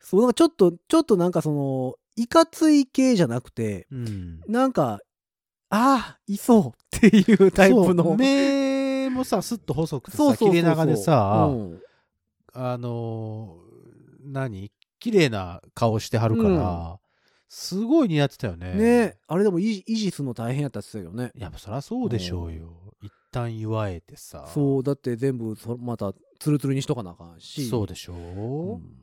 [0.00, 4.40] そう、なんかちょっと、ちょっとなんかその、いかつい系じゃなくて、うん。
[4.48, 5.00] なんか、
[5.68, 8.16] ああ、いそうっていうタイプの。
[8.16, 11.80] 目もさスッと細くてさ切れ長でさ、うん。
[12.52, 14.70] あのー何？
[14.98, 16.98] 綺麗な顔してはるから、
[17.54, 18.72] すごい似合ってたよね。
[18.72, 21.32] ねあれでも維維持するの大変やったって言ってたよね。
[21.36, 22.72] やっぱそりゃそうでしょうよ。
[23.02, 24.48] 一旦祝えてさ。
[24.54, 27.68] そう、だって全部そまたツルツルにしとかなあかんし。
[27.68, 28.16] そうでしょう。
[28.16, 29.02] うん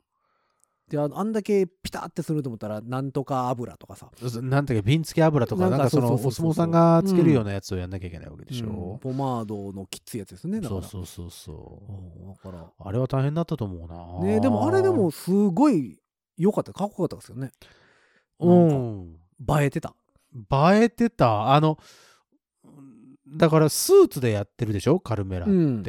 [0.88, 4.10] でああんだけピタってすると思ったらなんとか油とかさ
[4.42, 8.98] なんていうか瓶付け油とかなんんかそのお相撲さんがつけるようなやつをやんなきゃいけないわけでしうんょ。
[9.00, 11.92] ポマードのきついやつですねそうそうそうそう。
[11.92, 14.26] うんだからあれは大変だったと思うな。
[14.26, 16.00] ねでもあれでもすごい
[16.36, 17.52] 良かったかっこよかったですよね
[18.40, 19.62] うなんん。
[19.62, 19.94] 映えてた。
[20.34, 21.54] 映えてた。
[21.54, 21.78] あの、
[23.28, 25.00] だからスーツでやってるでしょ？
[25.00, 25.52] カルメラって。
[25.52, 25.82] うん。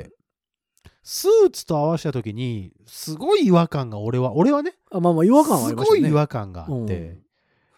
[1.04, 5.98] スーツと合わせた時にすごい違和感が俺は俺はねあまあまあ違和感はありましたね。
[5.98, 7.18] すごい違和感があって、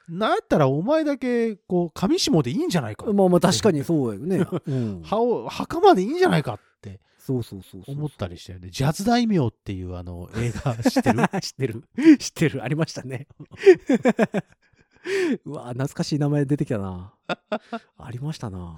[0.10, 6.64] なんやったらお前だけこう上下でいいんじゃないか、まあまあ確かにそうやよね、うん、 はお袴でいいんじゃないかって
[7.26, 8.70] そうそうそう思ったりしたよね。
[8.70, 10.76] ジャズ大名っていうあの映画。
[10.76, 11.24] 知ってる？
[11.42, 11.84] 知ってる。
[12.18, 12.64] 知ってる。
[12.64, 13.28] ありましたね。
[15.46, 17.14] うわ懐かしい名前出てきたな。
[17.98, 18.78] ありましたな。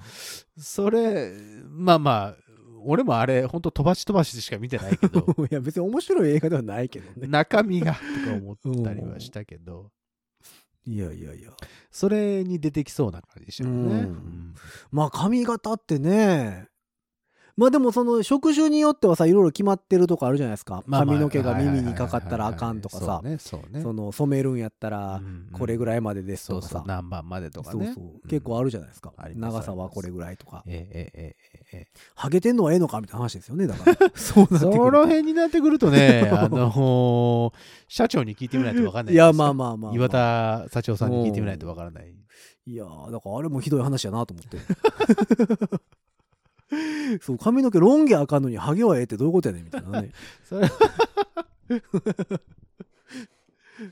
[0.59, 1.33] それ
[1.67, 2.35] まあまあ
[2.83, 5.25] 俺もあれほんと飛ばし飛ばしでしか見てないけど。
[5.49, 7.27] いや別に面白い映画ではないけどね。
[7.27, 9.91] 中身がとか思ったりはしたけど。
[10.85, 11.51] いやいやいや。
[11.89, 14.07] それに出てきそうな感じでしたよね、
[14.91, 16.67] まあ髪型ってね
[17.57, 23.21] まあでもその職種によってはさいろいろ決まってるとこあるじゃないですか、まあまあ髪の毛が耳にかかったらあかんとかさ
[23.81, 25.49] その染めるんやったらうんうん。
[25.53, 27.85] これぐらいまでですそうとかさ、そう何番までとかね。
[27.85, 28.27] そうそう。
[28.27, 30.63] 結構あるじゃないですか、あります長さはこれぐらいとか。
[30.67, 31.35] えええ
[31.73, 33.95] えええハゲてんのはええのかみたいな話ですよねだから。
[34.15, 37.53] そうなってそくるの辺になってくるとね あのー
[37.87, 42.13] 社長に聞いてみないと分かんないいやまああまあまあ、まあ、岩田社長さんに聞いてみないと分からない。
[42.67, 44.57] いやーだからあれもひどい話やなと思って
[47.21, 50.11] そう髪の毛ロン毛あかんのにハゲはええってどういうことやねんみたいなね。
[50.43, 50.67] それ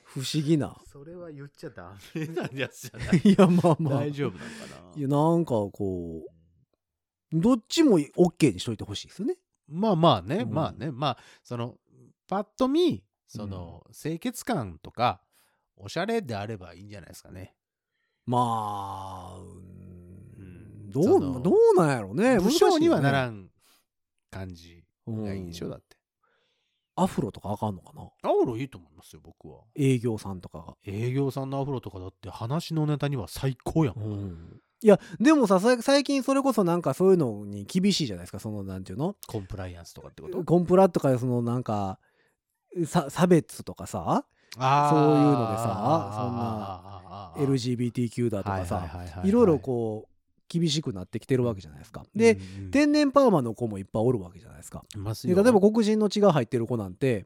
[0.06, 0.76] 不思議な。
[0.86, 3.22] それは言っちゃダメなやつじゃない？
[3.24, 4.00] いやまあまあ。
[4.02, 4.56] 大丈夫なのか
[4.96, 5.00] な？
[5.00, 9.38] いやなんかこうどっちも OK にしといてほしいですよね。
[9.68, 10.54] まあまあね、うん。
[10.54, 10.92] まあね。
[10.92, 11.78] まあその
[12.28, 15.20] パッと見その、清潔感とか
[15.76, 17.56] おしゃれであればいいんじゃないですかね。
[18.26, 19.83] まあ、ううんん、
[20.94, 22.40] どそうのどうなんやろね。
[22.40, 23.50] 武将にはならんん
[24.32, 25.98] 感じがいいでしょ、だって。
[26.96, 28.04] アフロとかあかんのかな。
[28.22, 29.62] アフロいいと思いますよ僕は。
[29.76, 30.76] 営業さんとかが。
[30.86, 39.16] 営業さんのアフロとかだって話のネタには最高やもん、いやでもささ最近それこそなんかそういうのに厳しいじゃないですかそのなんていうの？
[39.28, 40.44] コンプライアンスとかってこと？
[40.44, 42.00] コンプラとかそのなんか
[42.86, 47.92] さ差別とかさそういうのでさあーあーあーあー。
[47.92, 48.88] LGBTQ だとかさ
[49.24, 50.13] いろいろこう
[50.50, 52.06] 厳しくなってきてるわけじゃないですか。
[52.16, 52.72] で、うんうん。
[52.72, 54.84] 天然パーマの子もいっぱいおるわけじゃないですか。
[54.92, 57.26] で例えば黒人の血が入ってる子なんて、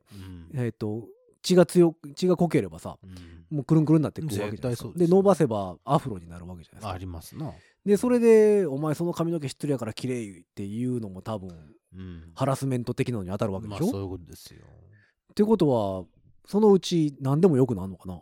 [0.53, 0.59] うん。
[0.59, 1.07] えっと
[1.41, 3.57] 血が強く血が濃ければさうん。
[3.57, 4.89] もうくるんくるんになってくるわけじゃないですか。
[4.89, 5.07] ですよ。
[5.07, 7.53] で伸ばせばアフロになるわけじゃないですあかりますな、
[7.85, 11.49] でそれで「お前その髪の毛知ってるやから綺麗っていうのも多分
[11.95, 12.31] うん。
[12.35, 14.61] ハラスメント的なのに当たるわけでしょ、まあそういうことですよ。
[15.31, 16.05] ってことは
[16.45, 18.21] そのうち何でもよくなるのかな？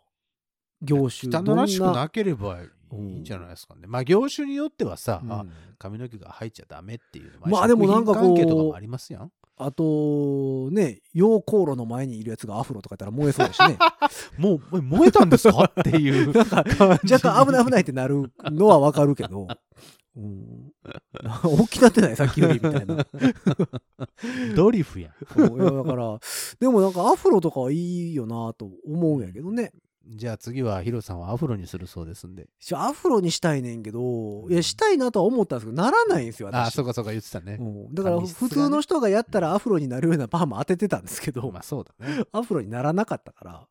[0.82, 1.36] 業種。
[1.36, 2.60] 汚らしくなければ
[3.00, 3.88] いいんじゃないですかね。
[3.88, 9.32] まあ業種によってはさ、あうん髪の毛が入っちゃダメっていうのまあでもなんかこうありますやん。
[9.58, 13.78] あとね溶鉱炉の前にいるやつがアフロとかやったら燃えそうだしね
[14.38, 15.72] もう燃えたんですか？
[15.80, 16.58] っていうなんか
[17.10, 19.48] 若干危ない危ないってなるのはわかるけど
[20.18, 20.72] うん。
[21.44, 23.06] 大きなってないさっきよりみたいな。
[24.56, 25.12] ドリフやん。
[25.36, 26.20] だから、
[26.60, 29.74] でもなんかアフロとかはいいよなと思うんやけどね。
[30.08, 32.48] じゃあ次はヒロさんはアフロにするそうですんで。
[32.60, 36.68] しアフロにしたいねんけど、いや、したいなとは思ったんですけど、ならないんですよ、私。
[36.68, 37.58] あ、そうかそうか言ってたね。
[37.60, 42.24] うんだから普通の人がやったらアフロになるようなパーマ当ててたんですけど、まあそうだね。
[42.32, 43.68] アフロにならなかったから。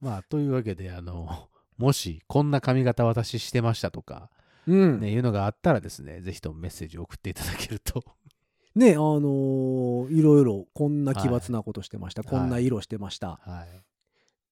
[0.00, 4.30] まあというわけで、あの、 もしこんな髪型私してましたとか、
[4.66, 5.00] うん。
[5.00, 8.04] ね、いうのがあったらですね、ぜひともメッセージを送っていただけると。
[8.74, 13.82] ね、あのーいろいろこんな奇抜なことしてました、はいこんな色してました、はい。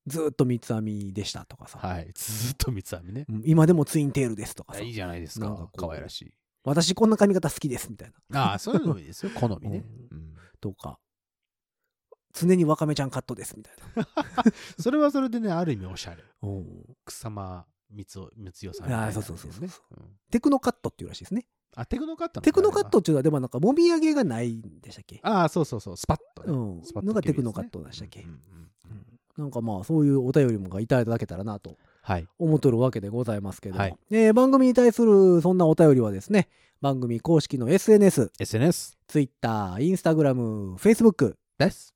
[0.07, 2.11] ずーっと三つ編みでしたとかさ、はい。
[2.15, 3.27] ずっと三つ編みね。
[3.29, 3.43] うん。
[3.45, 4.81] 今でもツインテールですとかさ。
[4.81, 5.47] いいじゃないですか。
[5.47, 5.71] なんかこ。
[5.75, 5.81] う。
[5.81, 6.33] 可愛らしい。
[6.65, 8.43] 私こんな髪型好きですみたいな。
[8.51, 9.33] ああ、そういうのもいいですよ。
[9.35, 9.85] 好みね。
[10.11, 10.35] うん。
[10.61, 10.99] とか。
[12.39, 14.07] 常にわかめちゃんカットですみたいな、
[14.79, 16.23] それはそれでね、ある意味おしゃれ。
[16.43, 16.97] うん。
[17.07, 18.05] 草間光
[18.37, 20.19] 代光代さんみたいなあーそうそうそうそうん。
[20.31, 21.47] テクノカットっていうらしいですね。
[21.75, 25.21] あ、テクノカットなのテクノカットっていうのはでもなんかもみあげがないんでしたっけ？
[25.23, 25.97] はああ、そうそうそう。
[25.97, 26.53] スパッとね。
[26.53, 26.85] うん。
[26.85, 28.21] スパッとのがテクノカットでしたっけ？
[28.21, 28.41] うんうんうん。
[28.91, 32.27] うんなんかまあそういうお便りもがいただけたらなとはい。
[32.39, 36.49] 思っとるわけでございますけども、はいえー番組に対するそんなお便りはですね
[36.81, 41.95] 番組公式の SNS、SNS Twitter、Instagram、Facebook です。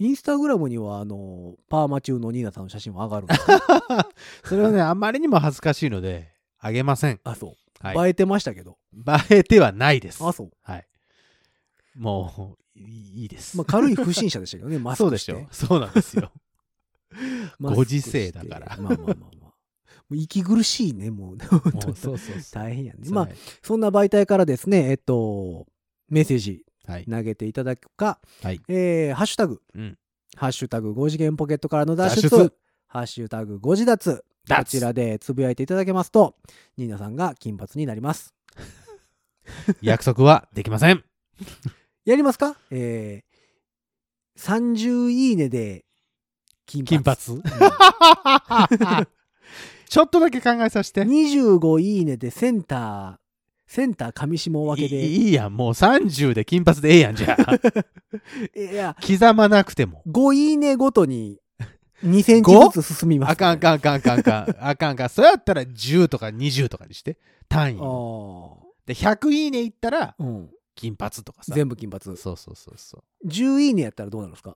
[0.00, 4.08] インスタグラムにはあのパーマ中のニーナさんの写真は上がるんですか
[4.44, 6.28] それはね、あまりにも恥ずかしいので、
[6.60, 7.20] あげません。
[7.24, 8.08] あそう、はい。
[8.08, 8.78] 映えてましたけど
[9.30, 10.24] 映えてはないです。
[10.24, 10.86] あそう、はい。
[11.96, 13.56] もう、いいです。
[13.56, 15.46] まあ、軽い不審者でしたけどね マスそうでしょ。
[15.46, 15.66] クして。
[15.66, 16.32] そうなんですよ。
[17.60, 18.72] ご時世だから。
[18.72, 19.28] してまあまあまあまあ。
[20.08, 21.36] もう息苦しいねもう。
[21.52, 22.36] もうそうそう。
[22.52, 23.10] 大変やね。
[23.10, 23.34] まあはい。
[23.62, 25.66] そんな媒体からですねえっと
[26.08, 27.04] メッセージはい。
[27.04, 28.60] 投げていただくか、はい。
[28.68, 29.98] えーハッシュタグ、うん。
[30.36, 32.52] ハッシュタグ5次元ポケットからの脱出、脱出。
[32.86, 34.56] ハッシュタグ5次脱、脱。
[34.56, 36.36] こちらでつぶやいていただけますと、
[36.78, 38.34] ニーナさんが金髪になります。
[39.82, 41.04] 約束はできません。
[42.08, 42.56] やりますか？
[42.70, 45.84] えー、30いいねで
[46.64, 46.96] 金髪。
[46.96, 47.16] 金髪
[49.90, 51.02] ちょっとだけ考えさせて。
[51.02, 53.16] 25いいねでセンター、
[53.66, 55.06] センター上下分けいで。
[55.06, 57.58] いいいやん、もう30で金髪でええやん、じゃあ。
[58.58, 60.02] や、刻まなくても。
[60.06, 61.38] 5いいねごとに
[62.04, 64.56] 2センチずつ進みます、あかんあかんあかんあかんあかん。
[64.60, 65.08] あかんあかん。
[65.10, 67.18] そうやったら10とか20とかにして。
[67.50, 67.78] 単位
[68.86, 70.50] で、100いいねいったら、うん。
[70.78, 71.52] 金髪とかさ。
[71.54, 72.04] 全部金髪。
[72.04, 73.28] そうそうそうそう。
[73.28, 74.50] 10いいねやったらどうなるんですか？
[74.50, 74.54] ん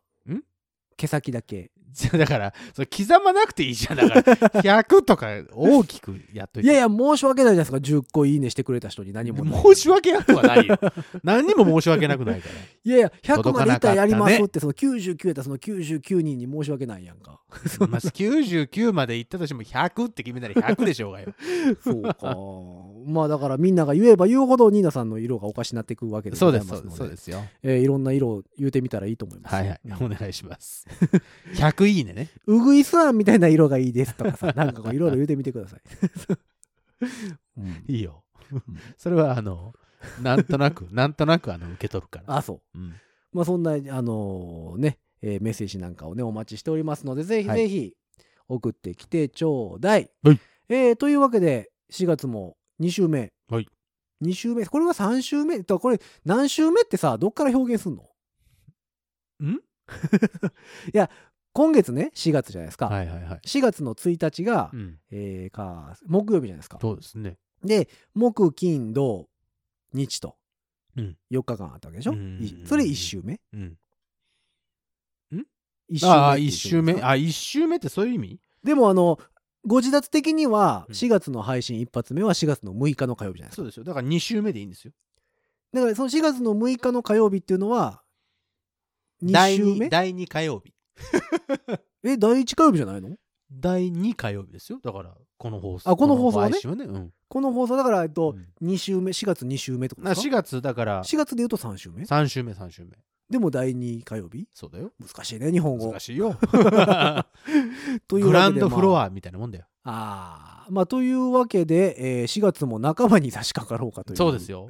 [1.02, 1.72] 毛先だけ。
[1.92, 3.96] じゃあだから、それ刻まなくていいじゃん。
[3.96, 4.22] だから、
[4.62, 6.68] 100とか大きくやっといて。
[6.68, 7.76] いやいや、申し訳ないじゃないですか。
[7.76, 9.44] 10個いいねしてくれた人に何も。
[9.74, 10.78] 申し訳なくはないよ。
[11.22, 12.54] 何にも申し訳なくないから。
[12.54, 17.40] いやいや、100までいったらやりますって、その99やったらその99人に申し訳ないやんか。
[17.80, 21.34] まあ、99まで行ったとしても100って決めたら100でしょうがよ。
[21.84, 22.36] そうか。
[23.04, 26.96] まあだからみんなが言えば言うほどニーナさんの色がおかしになっていくわけでそうです、ございますので。
[26.96, 27.50] そうです、そうですよ。
[27.62, 29.54] えーいろんな色を言うてみたらいいと思います。
[29.54, 30.06] はいはいうん。
[30.06, 30.86] お願いします。
[31.54, 32.30] 100いいねね。
[32.46, 35.80] うぐいすあんみたいな色がいいですとかさ、 なんかこういろいろ言うてみてください。
[37.58, 38.24] うん いいよ。
[38.98, 39.72] それは、あの、
[40.20, 42.36] なんとなく、なんとなく、あの、受け取るから。
[42.36, 42.78] あ、そう。
[42.78, 42.94] うん。
[43.32, 47.94] まあそんな、あのね、えーメッセージなんかをね、お待ちしておりますので、ぜひはいぜひ
[48.48, 50.10] 送ってきてちょうだい。
[50.22, 53.32] はいえーというわけで、4月も2週目。
[53.48, 53.68] はい
[54.22, 54.66] 2週目？
[54.66, 55.64] これは3週目？
[55.64, 58.02] とこれ、何週目ってさ、どっから表現すんの？
[59.44, 59.60] ん？
[60.92, 61.10] いや、
[61.52, 62.86] 今月ね、4月じゃないですか。
[62.86, 63.40] はいはいはい。
[63.44, 64.98] 4月の1日が、うん。
[65.10, 66.78] えーか、木曜日じゃないですか。
[66.80, 67.38] そうですね。
[67.62, 69.28] で、木、金、土、
[69.92, 70.36] 日と、
[70.96, 73.40] うん4日間あったわけでしょ、うんそれ1週目？
[73.52, 73.78] うん。
[75.90, 77.02] 1ああ、っていう一周目？
[77.02, 78.40] あ、一周目ってそういう意味？
[78.64, 79.18] でもあの、
[79.64, 83.56] ご自立的にはうん4月の配信一発目は4月の6日の火曜日じゃないですか。
[83.56, 83.84] そうですよ。
[83.84, 84.92] だから2週目でいいんですよ。
[85.72, 88.11] だからその4月の6日の火曜日っていうのは、2
[89.22, 89.88] 第二週目？
[89.88, 90.72] 第2火曜日。
[92.04, 93.16] え、第1火曜日じゃないの？
[93.50, 94.80] 第2火曜日ですよ。
[94.82, 95.90] だから、この放送。
[95.90, 96.84] あこの放送はね配信はね。
[96.86, 97.12] うん。
[97.28, 100.42] この放送だから、えっと、うん2週目、4月2週目ってことな4ですか？
[100.42, 102.90] 月だから、4月で言うと3週目？3週目、3週目。
[103.30, 104.46] でも第2火曜日？
[104.52, 104.92] そうだよ。
[105.00, 106.00] 難しいね、日本語難。
[106.00, 106.34] しいよ。
[108.08, 109.66] というグランわけでまあドフロアみたいなもんだよ。
[109.84, 114.16] あーまあ、というわけで、えー4月も半ばに差し掛かろうかという。
[114.16, 114.62] そうですよ。
[114.62, 114.68] も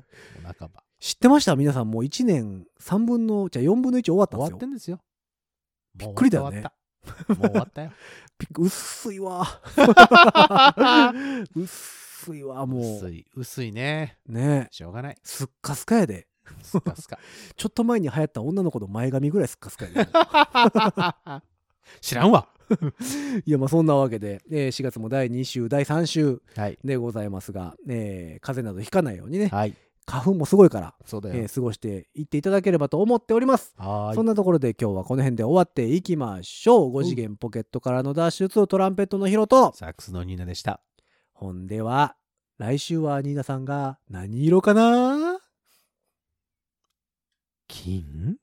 [0.51, 0.82] う半ば。
[1.03, 1.57] 知ってました？
[1.57, 4.67] 皆さんもう1年3分の、じゃあ4分の1終わったんですよ終わって。
[4.67, 5.01] んですよ。
[5.97, 6.71] びっくりだよねも
[7.35, 7.83] う終わった。
[7.83, 7.91] よ。
[8.39, 9.45] びっく薄いわ。
[11.57, 14.17] 薄いわ、も薄い、薄いね。
[14.29, 14.33] う。
[14.33, 15.17] ねしょうがない。
[15.25, 16.29] すっかすかやで。
[16.63, 17.19] スカスカ。
[17.57, 20.09] ちょっと前に流行った女の子の前髪ぐらいすっかすかやで。
[22.01, 22.47] 知らんわ。
[23.45, 26.79] いやまあそんなわけで、えー4月も第2週第3週はい。
[26.85, 29.75] でございますが、えー風邪などひかないようにねはい。
[30.05, 31.37] 花粉もすごいから、そうだよ。
[31.37, 33.73] えー過ごしていっていただければと思っております。
[33.77, 34.15] はーい。
[34.17, 36.93] そんなところで今日はこの辺で終わっていきましょう。
[36.93, 40.81] 5次元ポケットからの脱出トランペットのヒロと、サックスのニーナでした。
[41.33, 42.17] ほんでは
[42.59, 45.39] 来週はニーナさんが何色かな？
[47.69, 48.37] 金？